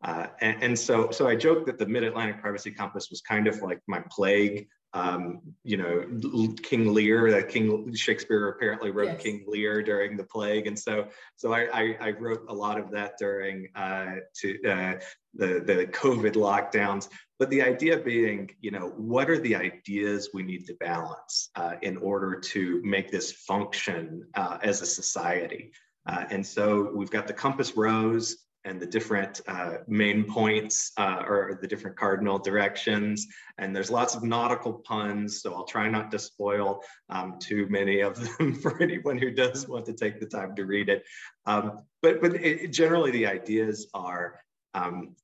Uh, 0.03 0.27
and, 0.41 0.63
and, 0.63 0.79
so, 0.79 1.11
so 1.11 1.27
I 1.27 1.35
joke 1.35 1.65
that 1.65 1.77
the 1.77 1.85
Mid-Atlantic 1.85 2.41
Privacy 2.41 2.71
Compass 2.71 3.09
was 3.09 3.19
kind 3.21 3.47
of 3.47 3.61
like 3.61 3.81
my 3.87 4.01
plague 4.09 4.67
um, 4.93 5.41
you 5.63 5.77
know, 5.77 6.03
King 6.63 6.93
Lear, 6.93 7.31
that 7.31 7.49
King 7.49 7.93
Shakespeare 7.93 8.49
apparently 8.49 8.89
wrote 8.89 9.09
yes. 9.09 9.21
King 9.21 9.43
Lear 9.47 9.83
during 9.83 10.17
the 10.17 10.23
plague. 10.23 10.65
And 10.65 10.77
so, 10.77 11.07
so 11.35 11.53
I, 11.53 11.67
I, 11.71 11.97
I 12.01 12.11
wrote 12.11 12.45
a 12.49 12.53
lot 12.53 12.79
of 12.79 12.89
that 12.91 13.13
during 13.19 13.67
uh, 13.75 14.15
to, 14.41 14.63
uh, 14.67 14.93
the, 15.35 15.59
the 15.59 15.87
COVID 15.91 16.33
lockdowns. 16.33 17.07
But 17.37 17.49
the 17.51 17.61
idea 17.61 17.97
being, 17.97 18.49
you 18.61 18.71
know, 18.71 18.89
what 18.97 19.29
are 19.29 19.37
the 19.37 19.55
ideas 19.55 20.29
we 20.33 20.43
need 20.43 20.65
to 20.67 20.73
balance 20.79 21.51
uh, 21.55 21.75
in 21.81 21.97
order 21.97 22.39
to 22.39 22.81
make 22.83 23.11
this 23.11 23.31
function 23.31 24.25
uh, 24.33 24.57
as 24.63 24.81
a 24.81 24.85
society? 24.85 25.71
Uh, 26.07 26.25
and 26.31 26.45
so 26.45 26.91
we've 26.95 27.11
got 27.11 27.27
the 27.27 27.33
compass 27.33 27.77
rose, 27.77 28.37
and 28.65 28.79
the 28.79 28.85
different 28.85 29.41
uh, 29.47 29.77
main 29.87 30.23
points 30.23 30.91
uh, 30.97 31.23
or 31.27 31.57
the 31.61 31.67
different 31.67 31.95
cardinal 31.95 32.37
directions. 32.37 33.27
And 33.57 33.75
there's 33.75 33.89
lots 33.89 34.15
of 34.15 34.23
nautical 34.23 34.73
puns, 34.73 35.41
so 35.41 35.53
I'll 35.53 35.65
try 35.65 35.89
not 35.89 36.11
to 36.11 36.19
spoil 36.19 36.83
um, 37.09 37.37
too 37.39 37.67
many 37.69 38.01
of 38.01 38.19
them 38.37 38.53
for 38.61 38.81
anyone 38.81 39.17
who 39.17 39.31
does 39.31 39.67
want 39.67 39.85
to 39.85 39.93
take 39.93 40.19
the 40.19 40.25
time 40.25 40.55
to 40.55 40.65
read 40.65 40.89
it. 40.89 41.03
Um, 41.45 41.83
but 42.01 42.21
but 42.21 42.35
it, 42.35 42.71
generally, 42.71 43.11
the 43.11 43.27
ideas 43.27 43.87
are 43.93 44.39
um, 44.73 45.15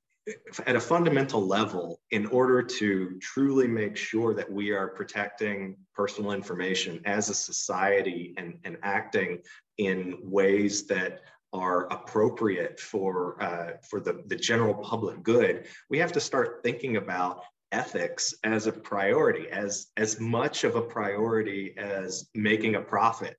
at 0.66 0.76
a 0.76 0.80
fundamental 0.80 1.46
level, 1.46 2.02
in 2.12 2.26
order 2.28 2.64
to 2.64 3.18
truly 3.20 3.68
make 3.68 3.96
sure 3.96 4.34
that 4.34 4.52
we 4.52 4.72
are 4.72 4.88
protecting 4.88 5.78
personal 5.94 6.32
information 6.32 7.00
as 7.06 7.30
a 7.30 7.34
society 7.34 8.34
and, 8.38 8.58
and 8.64 8.78
acting 8.82 9.40
in 9.78 10.18
ways 10.24 10.88
that 10.88 11.22
are 11.56 11.88
appropriate 11.98 12.80
for 12.80 13.42
uh, 13.42 13.72
for 13.90 14.00
the, 14.00 14.24
the 14.28 14.36
general 14.36 14.74
public 14.74 15.24
good, 15.24 15.66
we 15.90 15.98
have 15.98 16.12
to 16.12 16.20
start 16.20 16.60
thinking 16.64 16.98
about 16.98 17.42
ethics 17.72 18.34
as 18.44 18.68
a 18.68 18.72
priority, 18.72 19.50
as 19.50 19.88
as 19.98 20.20
much 20.20 20.64
of 20.64 20.76
a 20.76 20.82
priority 20.82 21.74
as 21.78 22.30
making 22.36 22.76
a 22.76 22.82
profit. 22.82 23.38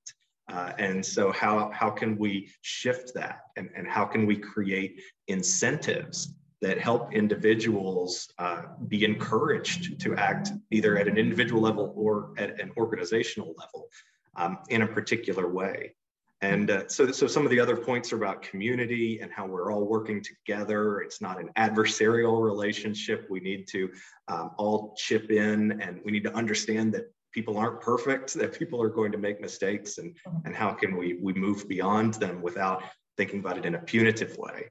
Uh, 0.48 0.72
and 0.78 1.04
so 1.04 1.32
how, 1.32 1.70
how 1.74 1.90
can 1.90 2.16
we 2.16 2.48
shift 2.60 3.12
that 3.14 3.40
and, 3.56 3.68
and 3.76 3.88
how 3.88 4.04
can 4.04 4.26
we 4.26 4.36
create 4.36 5.02
incentives 5.26 6.36
that 6.62 6.78
help 6.78 7.12
individuals 7.12 8.28
uh, 8.38 8.62
be 8.88 9.04
encouraged 9.04 10.00
to 10.00 10.14
act 10.14 10.52
either 10.70 10.96
at 10.98 11.08
an 11.08 11.18
individual 11.18 11.60
level 11.60 11.92
or 11.96 12.32
at 12.38 12.60
an 12.60 12.70
organizational 12.76 13.54
level 13.58 13.88
um, 14.36 14.58
in 14.68 14.82
a 14.82 14.86
particular 14.86 15.48
way. 15.48 15.94
And 16.42 16.70
uh, 16.70 16.88
so, 16.88 17.10
so 17.12 17.26
some 17.26 17.44
of 17.44 17.50
the 17.50 17.58
other 17.58 17.76
points 17.76 18.12
are 18.12 18.16
about 18.16 18.42
community 18.42 19.20
and 19.20 19.32
how 19.32 19.46
we're 19.46 19.72
all 19.72 19.86
working 19.86 20.22
together. 20.22 21.00
It's 21.00 21.22
not 21.22 21.40
an 21.40 21.48
adversarial 21.56 22.42
relationship. 22.42 23.26
We 23.30 23.40
need 23.40 23.66
to 23.68 23.90
um, 24.28 24.50
all 24.58 24.94
chip 24.98 25.30
in 25.30 25.80
and 25.80 26.00
we 26.04 26.12
need 26.12 26.24
to 26.24 26.34
understand 26.34 26.92
that 26.92 27.10
people 27.32 27.56
aren't 27.56 27.80
perfect, 27.80 28.34
that 28.34 28.58
people 28.58 28.82
are 28.82 28.90
going 28.90 29.12
to 29.12 29.18
make 29.18 29.40
mistakes 29.40 29.96
and, 29.98 30.14
and 30.44 30.54
how 30.54 30.72
can 30.72 30.96
we, 30.96 31.18
we 31.22 31.32
move 31.32 31.66
beyond 31.68 32.14
them 32.14 32.42
without 32.42 32.82
thinking 33.16 33.40
about 33.40 33.56
it 33.56 33.64
in 33.64 33.74
a 33.74 33.78
punitive 33.78 34.36
way. 34.36 34.68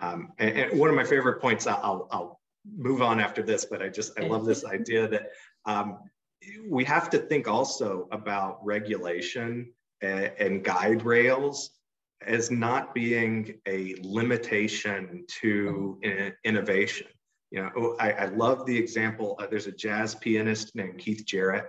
Um, 0.00 0.32
and, 0.38 0.58
and, 0.58 0.78
one 0.78 0.90
of 0.90 0.96
my 0.96 1.04
favorite 1.04 1.40
points, 1.40 1.68
I'll, 1.68 2.08
I'll 2.10 2.40
move 2.76 3.00
on 3.00 3.20
after 3.20 3.42
this, 3.42 3.64
but 3.64 3.80
I 3.80 3.88
just, 3.88 4.18
I 4.18 4.24
love 4.24 4.44
this 4.44 4.64
idea 4.78 5.06
that 5.08 5.28
um, 5.66 5.98
we 6.68 6.84
have 6.84 7.10
to 7.10 7.18
think 7.18 7.46
also 7.46 8.08
about 8.10 8.58
regulation 8.64 9.72
and, 10.02 10.64
guide 10.64 11.04
rails 11.04 11.70
as 12.26 12.50
not 12.50 12.94
being 12.94 13.54
a 13.66 13.94
limitation 14.02 15.24
to 15.40 15.98
in, 16.02 16.32
innovation. 16.44 17.06
You 17.50 17.62
know, 17.62 17.70
oh, 17.76 17.96
I, 18.00 18.12
I 18.12 18.24
love 18.26 18.66
the 18.66 18.76
example. 18.76 19.36
Uh, 19.38 19.46
there's 19.46 19.66
a 19.66 19.72
jazz 19.72 20.14
pianist 20.14 20.74
named 20.74 20.98
Keith 20.98 21.24
Jarrett, 21.24 21.66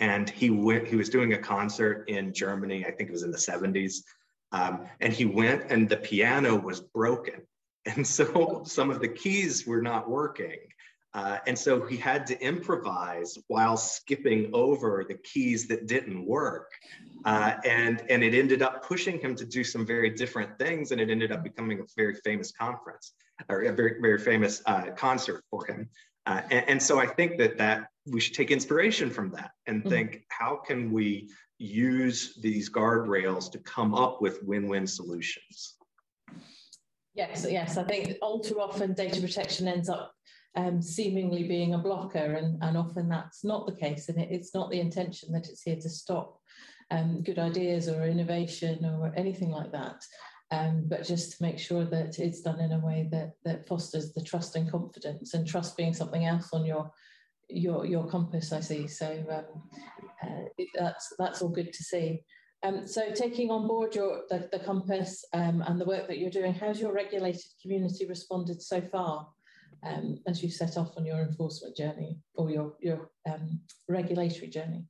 and 0.00 0.28
he 0.28 0.50
went. 0.50 0.88
He 0.88 0.96
was 0.96 1.08
doing 1.08 1.34
a 1.34 1.38
concert 1.38 2.08
in 2.08 2.32
Germany. 2.32 2.84
I 2.84 2.90
think 2.90 3.08
it 3.08 3.12
was 3.12 3.22
in 3.22 3.30
the 3.30 3.38
70s, 3.38 4.02
um, 4.52 4.86
and 5.00 5.12
he 5.12 5.24
went, 5.24 5.70
and 5.70 5.88
the 5.88 5.96
piano 5.96 6.56
was 6.56 6.80
broken, 6.80 7.42
and 7.86 8.06
so 8.06 8.62
some 8.66 8.90
of 8.90 9.00
the 9.00 9.08
keys 9.08 9.66
were 9.66 9.82
not 9.82 10.10
working. 10.10 10.58
Uh, 11.18 11.36
and 11.48 11.58
so 11.58 11.84
he 11.84 11.96
had 11.96 12.24
to 12.24 12.40
improvise 12.40 13.36
while 13.48 13.76
skipping 13.76 14.48
over 14.52 15.04
the 15.08 15.16
keys 15.16 15.66
that 15.66 15.88
didn't 15.88 16.24
work. 16.24 16.70
Uh, 17.24 17.54
and, 17.64 18.04
and 18.08 18.22
it 18.22 18.34
ended 18.34 18.62
up 18.62 18.86
pushing 18.86 19.18
him 19.18 19.34
to 19.34 19.44
do 19.44 19.64
some 19.64 19.84
very 19.84 20.10
different 20.10 20.56
things. 20.60 20.92
And 20.92 21.00
it 21.00 21.10
ended 21.10 21.32
up 21.32 21.42
becoming 21.42 21.80
a 21.80 21.82
very 21.96 22.14
famous 22.14 22.52
conference 22.52 23.14
or 23.48 23.62
a 23.62 23.72
very, 23.72 24.00
very 24.00 24.20
famous 24.20 24.62
uh, 24.66 24.92
concert 24.96 25.42
for 25.50 25.66
him. 25.66 25.88
Uh, 26.24 26.42
and, 26.52 26.64
and, 26.68 26.82
so 26.82 27.00
I 27.00 27.06
think 27.06 27.36
that, 27.38 27.58
that 27.58 27.88
we 28.06 28.20
should 28.20 28.34
take 28.34 28.52
inspiration 28.52 29.10
from 29.10 29.32
that 29.32 29.50
and 29.66 29.80
mm-hmm. 29.80 29.88
think, 29.88 30.22
how 30.28 30.54
can 30.54 30.92
we 30.92 31.30
use 31.58 32.38
these 32.40 32.70
guardrails 32.70 33.50
to 33.52 33.58
come 33.58 33.92
up 33.92 34.22
with 34.22 34.40
win-win 34.44 34.86
solutions? 34.86 35.78
Yes, 37.14 37.44
yes. 37.50 37.76
I 37.76 37.82
think 37.82 38.18
all 38.22 38.38
too 38.38 38.60
often 38.60 38.92
data 38.92 39.20
protection 39.20 39.66
ends 39.66 39.88
up 39.88 40.12
um, 40.58 40.82
seemingly 40.82 41.46
being 41.46 41.74
a 41.74 41.78
blocker, 41.78 42.34
and, 42.34 42.58
and 42.62 42.76
often 42.76 43.08
that's 43.08 43.44
not 43.44 43.64
the 43.64 43.76
case, 43.76 44.08
and 44.08 44.18
it, 44.18 44.28
it's 44.30 44.52
not 44.54 44.70
the 44.70 44.80
intention 44.80 45.32
that 45.32 45.48
it's 45.48 45.62
here 45.62 45.76
to 45.76 45.88
stop 45.88 46.40
um, 46.90 47.22
good 47.22 47.38
ideas 47.38 47.88
or 47.88 48.02
innovation 48.02 48.84
or 48.84 49.12
anything 49.16 49.50
like 49.50 49.70
that. 49.70 50.02
Um, 50.50 50.86
but 50.88 51.06
just 51.06 51.36
to 51.36 51.42
make 51.42 51.58
sure 51.58 51.84
that 51.84 52.18
it's 52.18 52.40
done 52.40 52.58
in 52.58 52.72
a 52.72 52.84
way 52.84 53.08
that 53.12 53.32
that 53.44 53.68
fosters 53.68 54.12
the 54.12 54.24
trust 54.24 54.56
and 54.56 54.68
confidence, 54.70 55.34
and 55.34 55.46
trust 55.46 55.76
being 55.76 55.94
something 55.94 56.24
else 56.24 56.48
on 56.52 56.64
your 56.64 56.90
your 57.48 57.86
your 57.86 58.08
compass. 58.08 58.52
I 58.52 58.60
see. 58.60 58.88
So 58.88 59.24
um, 59.30 59.62
uh, 60.24 60.44
it, 60.56 60.68
that's 60.74 61.14
that's 61.18 61.40
all 61.40 61.50
good 61.50 61.72
to 61.72 61.82
see. 61.84 62.24
Um, 62.64 62.88
so 62.88 63.12
taking 63.12 63.52
on 63.52 63.68
board 63.68 63.94
your 63.94 64.22
the, 64.28 64.48
the 64.50 64.58
compass 64.58 65.24
um, 65.34 65.62
and 65.68 65.80
the 65.80 65.84
work 65.84 66.08
that 66.08 66.18
you're 66.18 66.30
doing, 66.30 66.54
how's 66.54 66.80
your 66.80 66.92
regulated 66.92 67.52
community 67.62 68.06
responded 68.06 68.60
so 68.60 68.80
far? 68.80 69.28
Um, 69.82 70.18
as 70.26 70.42
you 70.42 70.50
set 70.50 70.76
off 70.76 70.96
on 70.96 71.06
your 71.06 71.20
enforcement 71.20 71.76
journey 71.76 72.18
or 72.34 72.50
your 72.50 72.74
your 72.80 73.10
um, 73.30 73.60
regulatory 73.88 74.48
journey. 74.48 74.84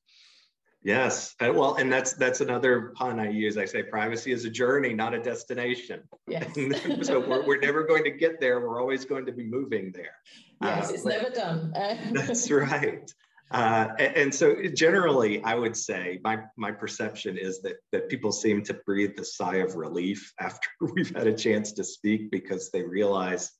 Yes, 0.82 1.34
uh, 1.40 1.52
well, 1.52 1.74
and 1.74 1.92
that's 1.92 2.14
that's 2.14 2.40
another 2.40 2.92
pun 2.94 3.18
I 3.18 3.30
use. 3.30 3.58
I 3.58 3.64
say 3.64 3.82
privacy 3.82 4.30
is 4.30 4.44
a 4.44 4.50
journey, 4.50 4.94
not 4.94 5.12
a 5.12 5.18
destination. 5.18 6.02
Yes. 6.28 6.54
so 7.02 7.18
we're, 7.18 7.44
we're 7.44 7.58
never 7.58 7.82
going 7.82 8.04
to 8.04 8.10
get 8.10 8.40
there. 8.40 8.60
We're 8.60 8.80
always 8.80 9.04
going 9.04 9.26
to 9.26 9.32
be 9.32 9.44
moving 9.44 9.92
there. 9.92 10.14
Yes, 10.62 10.90
uh, 10.90 10.94
it's 10.94 11.04
never 11.04 11.30
done. 11.30 11.72
that's 12.12 12.50
right. 12.50 13.12
Uh, 13.50 13.88
and, 13.98 14.16
and, 14.16 14.34
so 14.34 14.56
generally, 14.74 15.42
I 15.42 15.54
would 15.54 15.76
say 15.76 16.20
my 16.22 16.40
my 16.56 16.70
perception 16.70 17.36
is 17.36 17.60
that 17.62 17.76
that 17.92 18.08
people 18.08 18.30
seem 18.30 18.62
to 18.64 18.74
breathe 18.86 19.18
a 19.18 19.24
sigh 19.24 19.56
of 19.56 19.74
relief 19.74 20.32
after 20.40 20.68
we've 20.94 21.14
had 21.14 21.26
a 21.26 21.34
chance 21.34 21.72
to 21.72 21.84
speak 21.84 22.30
because 22.30 22.70
they 22.70 22.82
realize 22.82 23.50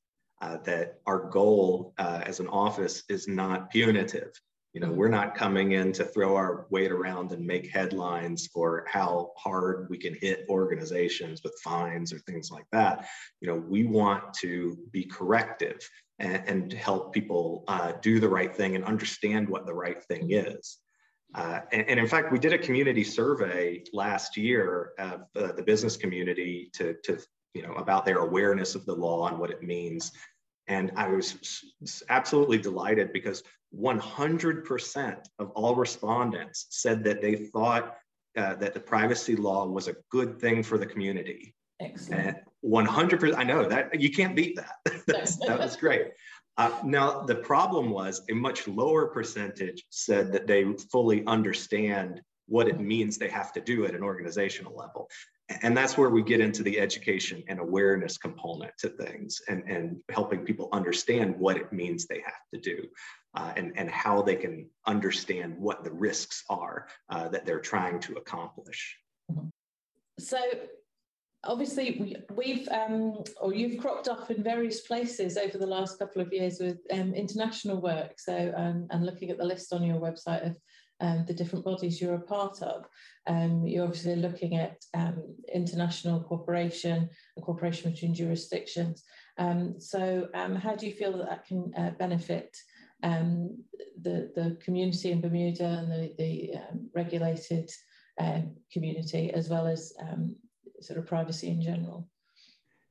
uh, 0.41 0.59
that 0.65 0.99
our 1.07 1.29
goal 1.29 1.95
uh, 1.99 2.23
as 2.25 2.41
an 2.41 2.49
office 2.49 3.03
is 3.09 3.29
not 3.29 3.71
punitive. 3.71 4.31
You 4.75 4.83
know, 4.83 4.93
we're 4.93 5.09
not 5.09 5.35
coming 5.35 5.73
in 5.73 5.93
to 5.93 6.05
throw 6.05 6.37
our 6.37 6.67
weight 6.71 6.93
around 6.93 7.33
and 7.33 7.45
make 7.45 7.73
headlines 7.73 8.49
for 8.53 8.85
how 8.87 9.33
hard 9.37 9.89
we 9.91 9.99
can 9.99 10.15
hit 10.15 10.47
organizations 10.49 11.43
with 11.43 11.59
fines 11.65 12.13
or 12.13 12.19
things 12.21 12.51
like 12.51 12.67
that. 12.73 13.09
You 13.41 13.49
know, 13.49 13.57
we 13.57 13.85
want 13.85 14.35
to 14.35 14.79
be 14.93 15.05
corrective 15.05 15.81
and, 16.19 16.43
and 16.47 16.73
help 16.73 17.13
people 17.13 17.65
uh, 17.67 17.93
do 18.03 18.21
the 18.21 18.29
right 18.29 18.55
thing 18.55 18.77
and 18.77 18.85
understand 18.85 19.49
what 19.49 19.67
the 19.67 19.75
right 19.75 20.03
thing 20.05 20.33
is. 20.33 20.79
Uh, 21.35 21.61
and, 21.73 21.89
and, 21.89 22.01
in 22.01 22.07
fact, 22.07 22.33
we 22.33 22.39
did 22.39 22.55
a 22.55 22.59
community 22.59 23.05
survey 23.05 23.83
last 23.93 24.37
year 24.37 24.93
of 24.99 25.23
uh, 25.37 25.53
the 25.53 25.63
business 25.63 25.97
community 25.97 26.71
to, 26.73 26.95
to 27.05 27.19
you 27.55 27.63
know, 27.63 27.73
about 27.75 28.05
their 28.05 28.19
awareness 28.19 28.75
of 28.75 28.85
the 28.87 28.95
law 28.95 29.29
and 29.29 29.39
what 29.39 29.51
it 29.51 29.63
means. 29.63 30.13
And 30.67 30.93
I 30.97 31.09
was 31.09 31.65
absolutely 32.09 32.59
delighted 32.59 33.13
because 33.13 33.43
100% 33.77 35.17
of 35.39 35.51
all 35.51 35.75
respondents 35.75 36.67
said 36.71 37.05
that 37.05 37.21
they 37.21 37.37
thought 37.37 37.97
uh, 38.37 38.55
that 38.57 38.75
the 38.75 38.81
privacy 38.81 39.37
law 39.37 39.67
was 39.67 39.89
a 39.89 39.97
good 40.11 40.39
thing 40.41 40.63
for 40.63 40.79
the 40.79 40.87
community. 40.87 41.55
Excellent. 41.81 42.37
And 42.37 42.37
100%, 42.65 43.35
I 43.37 43.45
know 43.45 43.69
that 43.69 44.01
you 44.01 44.11
can't 44.11 44.37
beat 44.37 44.57
that. 44.57 45.07
that 45.07 45.59
was 45.59 45.77
great. 45.77 46.09
Uh, 46.57 46.77
now, 46.85 47.23
the 47.23 47.37
problem 47.37 47.89
was 47.91 48.23
a 48.31 48.35
much 48.35 48.67
lower 48.67 49.07
percentage 49.07 49.85
said 49.91 50.33
that 50.33 50.47
they 50.47 50.65
fully 50.91 51.25
understand 51.27 52.21
what 52.47 52.67
it 52.67 52.81
means 52.81 53.17
they 53.17 53.29
have 53.29 53.53
to 53.53 53.61
do 53.61 53.87
at 53.87 53.95
an 53.95 54.03
organizational 54.03 54.75
level 54.75 55.09
and 55.63 55.77
that's 55.77 55.97
where 55.97 56.11
we 56.11 56.23
get 56.23 56.41
into 56.41 56.63
the 56.63 56.79
education 56.79 57.43
and 57.49 57.59
awareness 57.59 58.19
component 58.19 58.73
to 58.79 58.89
things 58.89 59.41
and, 59.49 59.63
and 59.67 60.01
helping 60.11 60.45
people 60.45 60.69
understand 60.73 61.35
what 61.39 61.57
it 61.57 61.73
means 61.73 62.07
they 62.07 62.23
have 62.25 62.35
to 62.53 62.61
do 62.61 62.87
uh, 63.35 63.53
and, 63.57 63.73
and 63.77 63.91
how 63.91 64.21
they 64.21 64.37
can 64.37 64.69
understand 64.87 65.57
what 65.59 65.85
the 65.85 65.91
risks 65.91 66.45
are 66.51 66.87
uh, 67.09 67.29
that 67.29 67.47
they're 67.47 67.61
trying 67.61 67.99
to 68.01 68.15
accomplish. 68.15 68.99
So 70.19 70.39
obviously 71.45 72.17
we've 72.35 72.69
um, 72.69 73.23
or 73.41 73.55
you've 73.55 73.81
cropped 73.81 74.09
up 74.09 74.31
in 74.31 74.43
various 74.43 74.81
places 74.81 75.37
over 75.37 75.57
the 75.57 75.67
last 75.67 75.99
couple 75.99 76.21
of 76.21 76.33
years 76.33 76.59
with 76.61 76.79
um, 76.93 77.15
international 77.15 77.81
work 77.81 78.19
so 78.19 78.53
um, 78.57 78.89
and 78.91 79.07
looking 79.07 79.31
at 79.31 79.39
the 79.39 79.45
list 79.45 79.73
on 79.73 79.85
your 79.85 80.01
website 80.01 80.45
of 80.45 80.59
um, 81.01 81.25
the 81.27 81.35
different 81.35 81.65
bodies 81.65 82.01
you're 82.01 82.15
a 82.15 82.21
part 82.21 82.63
of. 82.63 82.87
Um, 83.27 83.67
you're 83.67 83.85
obviously 83.85 84.17
looking 84.17 84.57
at 84.57 84.77
um, 84.95 85.37
international 85.53 86.21
cooperation 86.21 87.09
and 87.37 87.45
cooperation 87.45 87.91
between 87.91 88.15
jurisdictions. 88.15 89.05
Um, 89.39 89.79
so 89.79 90.29
um, 90.35 90.55
how 90.57 90.75
do 90.75 90.87
you 90.87 90.93
feel 90.93 91.17
that 91.19 91.29
that 91.29 91.47
can 91.47 91.73
uh, 91.77 91.91
benefit 91.99 92.57
um, 93.03 93.63
the, 94.03 94.33
the 94.35 94.57
community 94.63 95.13
in 95.13 95.21
Bermuda 95.21 95.65
and 95.65 95.93
the, 95.93 96.15
the 96.19 96.55
regulated 96.95 97.71
community 98.73 99.31
as 99.33 99.49
well 99.49 99.67
as 99.67 99.93
sort 100.81 100.99
of 100.99 101.07
privacy 101.07 101.49
in 101.49 101.63
general? 101.63 102.09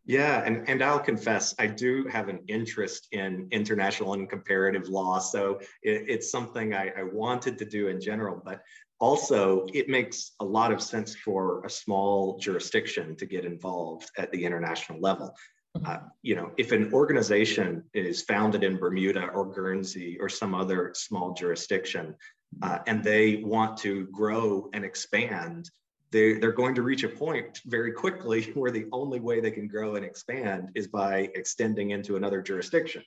Yeah, 0.07 0.41
and, 0.45 0.67
and 0.69 0.81
I'll 0.81 0.99
confess, 0.99 1.53
I 1.59 1.67
do 1.67 2.05
have 2.09 2.29
an 2.29 2.39
interest 2.47 3.09
in 3.11 3.45
international 3.51 4.13
and 4.13 4.29
comparative 4.29 4.87
law. 4.87 5.19
So 5.19 5.59
it, 5.83 6.05
it's 6.07 6.31
something 6.31 6.73
I, 6.73 6.93
I 6.97 7.03
wanted 7.03 7.57
to 7.57 7.65
do 7.65 7.89
in 7.89 7.99
general, 7.99 8.41
but 8.43 8.61
also 8.99 9.67
it 9.73 9.89
makes 9.89 10.31
a 10.39 10.45
lot 10.45 10.71
of 10.71 10.81
sense 10.81 11.13
for 11.13 11.61
a 11.65 11.69
small 11.69 12.39
jurisdiction 12.39 13.17
to 13.17 13.25
get 13.25 13.43
involved 13.43 14.09
at 14.17 14.31
the 14.31 14.45
international 14.45 15.01
level. 15.01 15.35
Mm-hmm. 15.77 15.91
Uh, 15.91 15.97
you 16.21 16.35
know, 16.37 16.51
if 16.57 16.71
an 16.71 16.93
organization 16.93 17.83
is 17.93 18.21
founded 18.21 18.63
in 18.63 18.77
Bermuda 18.77 19.27
or 19.27 19.45
Guernsey 19.45 20.17
or 20.21 20.29
some 20.29 20.55
other 20.55 20.93
small 20.95 21.33
jurisdiction, 21.33 22.15
uh, 22.61 22.79
and 22.87 23.03
they 23.03 23.43
want 23.43 23.75
to 23.79 24.07
grow 24.07 24.69
and 24.73 24.85
expand, 24.85 25.69
they, 26.11 26.33
they're 26.33 26.51
going 26.51 26.75
to 26.75 26.81
reach 26.81 27.03
a 27.03 27.09
point 27.09 27.61
very 27.65 27.91
quickly 27.91 28.43
where 28.53 28.71
the 28.71 28.85
only 28.91 29.19
way 29.19 29.39
they 29.39 29.51
can 29.51 29.67
grow 29.67 29.95
and 29.95 30.05
expand 30.05 30.69
is 30.75 30.87
by 30.87 31.29
extending 31.35 31.91
into 31.91 32.15
another 32.15 32.41
jurisdiction. 32.41 33.03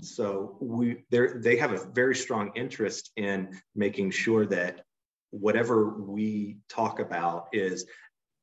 So 0.00 0.56
we 0.60 1.04
they 1.10 1.56
have 1.56 1.72
a 1.72 1.84
very 1.92 2.16
strong 2.16 2.50
interest 2.56 3.12
in 3.16 3.60
making 3.74 4.10
sure 4.10 4.46
that 4.46 4.82
whatever 5.30 6.00
we 6.00 6.56
talk 6.68 6.98
about 6.98 7.48
is 7.52 7.86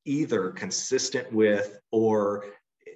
either 0.06 0.52
consistent 0.52 1.32
with 1.34 1.80
or 1.92 2.46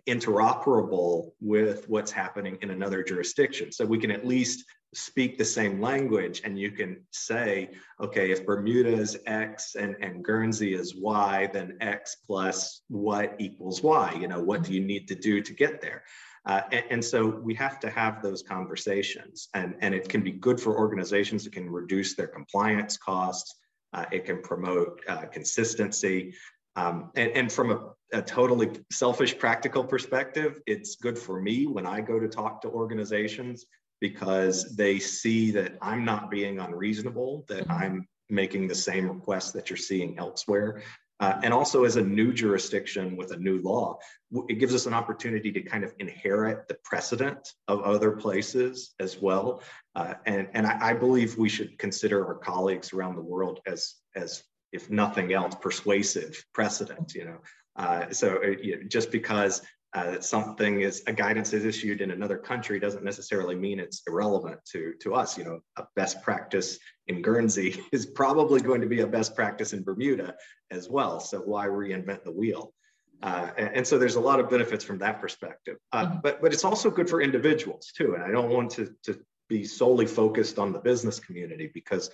interoperable 0.07 1.31
with 1.41 1.89
what's 1.89 2.11
happening 2.11 2.57
in 2.61 2.69
another 2.69 3.03
jurisdiction. 3.03 3.71
So 3.71 3.85
we 3.85 3.97
can 3.97 4.11
at 4.11 4.25
least 4.25 4.63
speak 4.93 5.37
the 5.37 5.45
same 5.45 5.81
language 5.81 6.41
and 6.43 6.57
you 6.57 6.71
can 6.71 6.97
say, 7.11 7.71
okay, 8.01 8.31
if 8.31 8.45
Bermuda 8.45 8.93
is 8.93 9.17
X 9.25 9.75
and, 9.75 9.95
and 10.01 10.23
Guernsey 10.23 10.73
is 10.73 10.95
Y, 10.95 11.49
then 11.53 11.77
X 11.81 12.17
plus 12.25 12.81
what 12.87 13.35
equals 13.39 13.83
Y? 13.83 14.17
You 14.19 14.27
know, 14.27 14.41
what 14.41 14.63
do 14.63 14.73
you 14.73 14.81
need 14.81 15.07
to 15.09 15.15
do 15.15 15.41
to 15.41 15.53
get 15.53 15.81
there? 15.81 16.03
Uh, 16.45 16.61
and, 16.71 16.83
and, 16.89 17.05
so 17.05 17.25
we 17.27 17.53
have 17.53 17.77
to 17.77 17.89
have 17.89 18.21
those 18.21 18.41
conversations 18.41 19.49
and, 19.53 19.75
and 19.81 19.93
it 19.93 20.07
can 20.07 20.21
be 20.21 20.31
good 20.31 20.61
for 20.61 20.77
organizations. 20.77 21.45
It 21.45 21.51
can 21.51 21.69
reduce 21.69 22.15
their 22.15 22.27
compliance 22.27 22.95
costs. 22.95 23.55
Uh, 23.91 24.05
it 24.13 24.23
can 24.23 24.41
promote 24.41 25.01
uh, 25.09 25.25
consistency. 25.25 26.33
Um, 26.77 27.11
and, 27.15 27.31
and, 27.31 27.51
from 27.51 27.71
a, 27.71 28.17
a, 28.17 28.21
totally 28.21 28.69
selfish 28.91 29.37
practical 29.37 29.83
perspective, 29.83 30.61
it's 30.67 30.95
good 30.95 31.17
for 31.17 31.41
me 31.41 31.65
when 31.65 31.85
I 31.85 32.01
go 32.01 32.19
to 32.19 32.27
talk 32.27 32.61
to 32.61 32.69
organizations 32.69 33.65
because 33.99 34.75
they 34.75 34.99
see 34.99 35.51
that 35.51 35.77
I'm 35.81 36.05
not 36.05 36.29
being 36.29 36.59
unreasonable, 36.59 37.45
that 37.47 37.67
mm-hmm. 37.67 37.83
I'm 37.83 38.07
making 38.29 38.67
the 38.67 38.75
same 38.75 39.09
requests 39.09 39.51
that 39.53 39.69
you're 39.69 39.77
seeing 39.77 40.17
elsewhere. 40.19 40.81
Uh, 41.19 41.39
and 41.43 41.51
also 41.51 41.83
as 41.83 41.95
a 41.95 42.01
new 42.01 42.31
jurisdiction 42.31 43.17
with 43.17 43.31
a 43.31 43.37
new 43.37 43.59
law, 43.61 43.97
it 44.49 44.55
gives 44.55 44.75
us 44.75 44.85
an 44.85 44.93
opportunity 44.93 45.51
to 45.51 45.61
kind 45.61 45.83
of 45.83 45.91
inherit 45.97 46.67
the 46.67 46.77
precedent 46.83 47.53
of 47.67 47.81
other 47.81 48.11
places 48.11 48.93
as 48.99 49.19
well. 49.19 49.63
Uh, 49.95 50.13
and 50.27 50.47
and 50.53 50.67
I, 50.67 50.89
I, 50.89 50.93
believe 50.93 51.35
we 51.35 51.49
should 51.49 51.79
consider 51.79 52.23
our 52.23 52.35
colleagues 52.35 52.93
around 52.93 53.15
the 53.15 53.23
world 53.23 53.61
as, 53.65 53.95
as 54.15 54.43
if 54.71 54.91
nothing 54.91 55.33
else, 55.33 55.55
persuasive 55.55 56.45
precedent, 56.53 57.15
you 57.15 57.25
know. 57.25 57.37
Uh, 57.77 58.11
so 58.11 58.37
uh, 58.43 58.47
you 58.61 58.75
know, 58.75 58.83
just 58.87 59.11
because 59.11 59.63
uh, 59.93 60.11
that 60.11 60.23
something 60.23 60.81
is 60.81 61.01
a 61.07 61.13
guidance 61.13 61.53
is 61.53 61.63
issued 61.65 62.01
in 62.01 62.11
another 62.11 62.37
country 62.37 62.79
doesn't 62.79 63.03
necessarily 63.03 63.55
mean 63.55 63.79
it's 63.79 64.01
irrelevant 64.07 64.59
to 64.65 64.93
to 64.99 65.15
us. 65.15 65.37
You 65.37 65.45
know, 65.45 65.59
a 65.77 65.83
best 65.95 66.21
practice 66.21 66.77
in 67.07 67.21
Guernsey 67.21 67.81
is 67.91 68.05
probably 68.05 68.61
going 68.61 68.81
to 68.81 68.87
be 68.87 69.01
a 69.01 69.07
best 69.07 69.35
practice 69.35 69.73
in 69.73 69.83
Bermuda 69.83 70.35
as 70.71 70.89
well. 70.89 71.19
So 71.19 71.39
why 71.39 71.67
reinvent 71.67 72.23
the 72.23 72.31
wheel? 72.31 72.73
Uh, 73.23 73.49
and, 73.57 73.69
and, 73.77 73.87
so 73.87 73.97
there's 73.97 74.13
a 74.13 74.19
lot 74.19 74.39
of 74.39 74.47
benefits 74.47 74.83
from 74.83 74.99
that 74.99 75.19
perspective. 75.19 75.77
Uh, 75.91 76.05
mm-hmm. 76.05 76.17
But 76.21 76.41
but 76.41 76.53
it's 76.53 76.65
also 76.65 76.91
good 76.91 77.09
for 77.09 77.21
individuals 77.21 77.91
too. 77.95 78.13
And 78.13 78.23
I 78.23 78.29
don't 78.29 78.49
want 78.49 78.71
to 78.71 78.93
to 79.03 79.19
be 79.49 79.63
solely 79.63 80.05
focused 80.05 80.59
on 80.59 80.73
the 80.73 80.79
business 80.79 81.19
community 81.19 81.71
because 81.73 82.11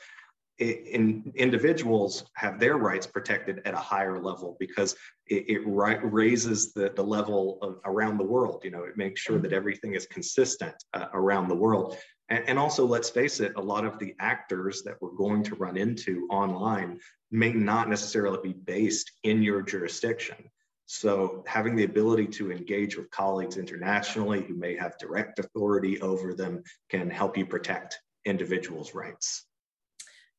in 0.59 1.31
individuals 1.35 2.25
have 2.35 2.59
their 2.59 2.77
rights 2.77 3.07
protected 3.07 3.61
at 3.65 3.73
a 3.73 3.77
higher 3.77 4.19
level 4.19 4.55
because 4.59 4.95
it, 5.25 5.45
it 5.47 5.61
raises 5.65 6.73
the, 6.73 6.91
the 6.95 7.03
level 7.03 7.57
of 7.61 7.79
around 7.85 8.17
the 8.17 8.23
world 8.23 8.61
you 8.63 8.69
know 8.69 8.83
it 8.83 8.95
makes 8.95 9.19
sure 9.19 9.39
that 9.39 9.53
everything 9.53 9.95
is 9.95 10.05
consistent 10.05 10.75
uh, 10.93 11.07
around 11.13 11.47
the 11.47 11.55
world. 11.55 11.97
And, 12.29 12.43
and, 12.47 12.59
also 12.59 12.85
let's 12.85 13.09
face 13.09 13.39
it 13.39 13.53
a 13.55 13.61
lot 13.61 13.83
of 13.83 13.99
the 13.99 14.15
actors 14.19 14.83
that 14.83 14.95
we're 15.01 15.11
going 15.11 15.43
to 15.43 15.55
run 15.55 15.75
into 15.75 16.27
online 16.29 16.99
may 17.31 17.51
not 17.51 17.89
necessarily 17.89 18.39
be 18.41 18.53
based 18.53 19.11
in 19.23 19.41
your 19.41 19.61
jurisdiction. 19.61 20.37
So 20.85 21.43
having 21.47 21.75
the 21.75 21.83
ability 21.83 22.27
to 22.27 22.51
engage 22.51 22.95
with 22.95 23.09
colleagues 23.09 23.57
internationally 23.57 24.43
who 24.43 24.55
may 24.55 24.75
have 24.77 24.97
direct 24.99 25.39
authority 25.39 25.99
over 26.01 26.33
them 26.33 26.63
can 26.89 27.09
help 27.09 27.37
you 27.37 27.45
protect 27.45 27.99
individuals 28.25 28.93
rights 28.93 29.45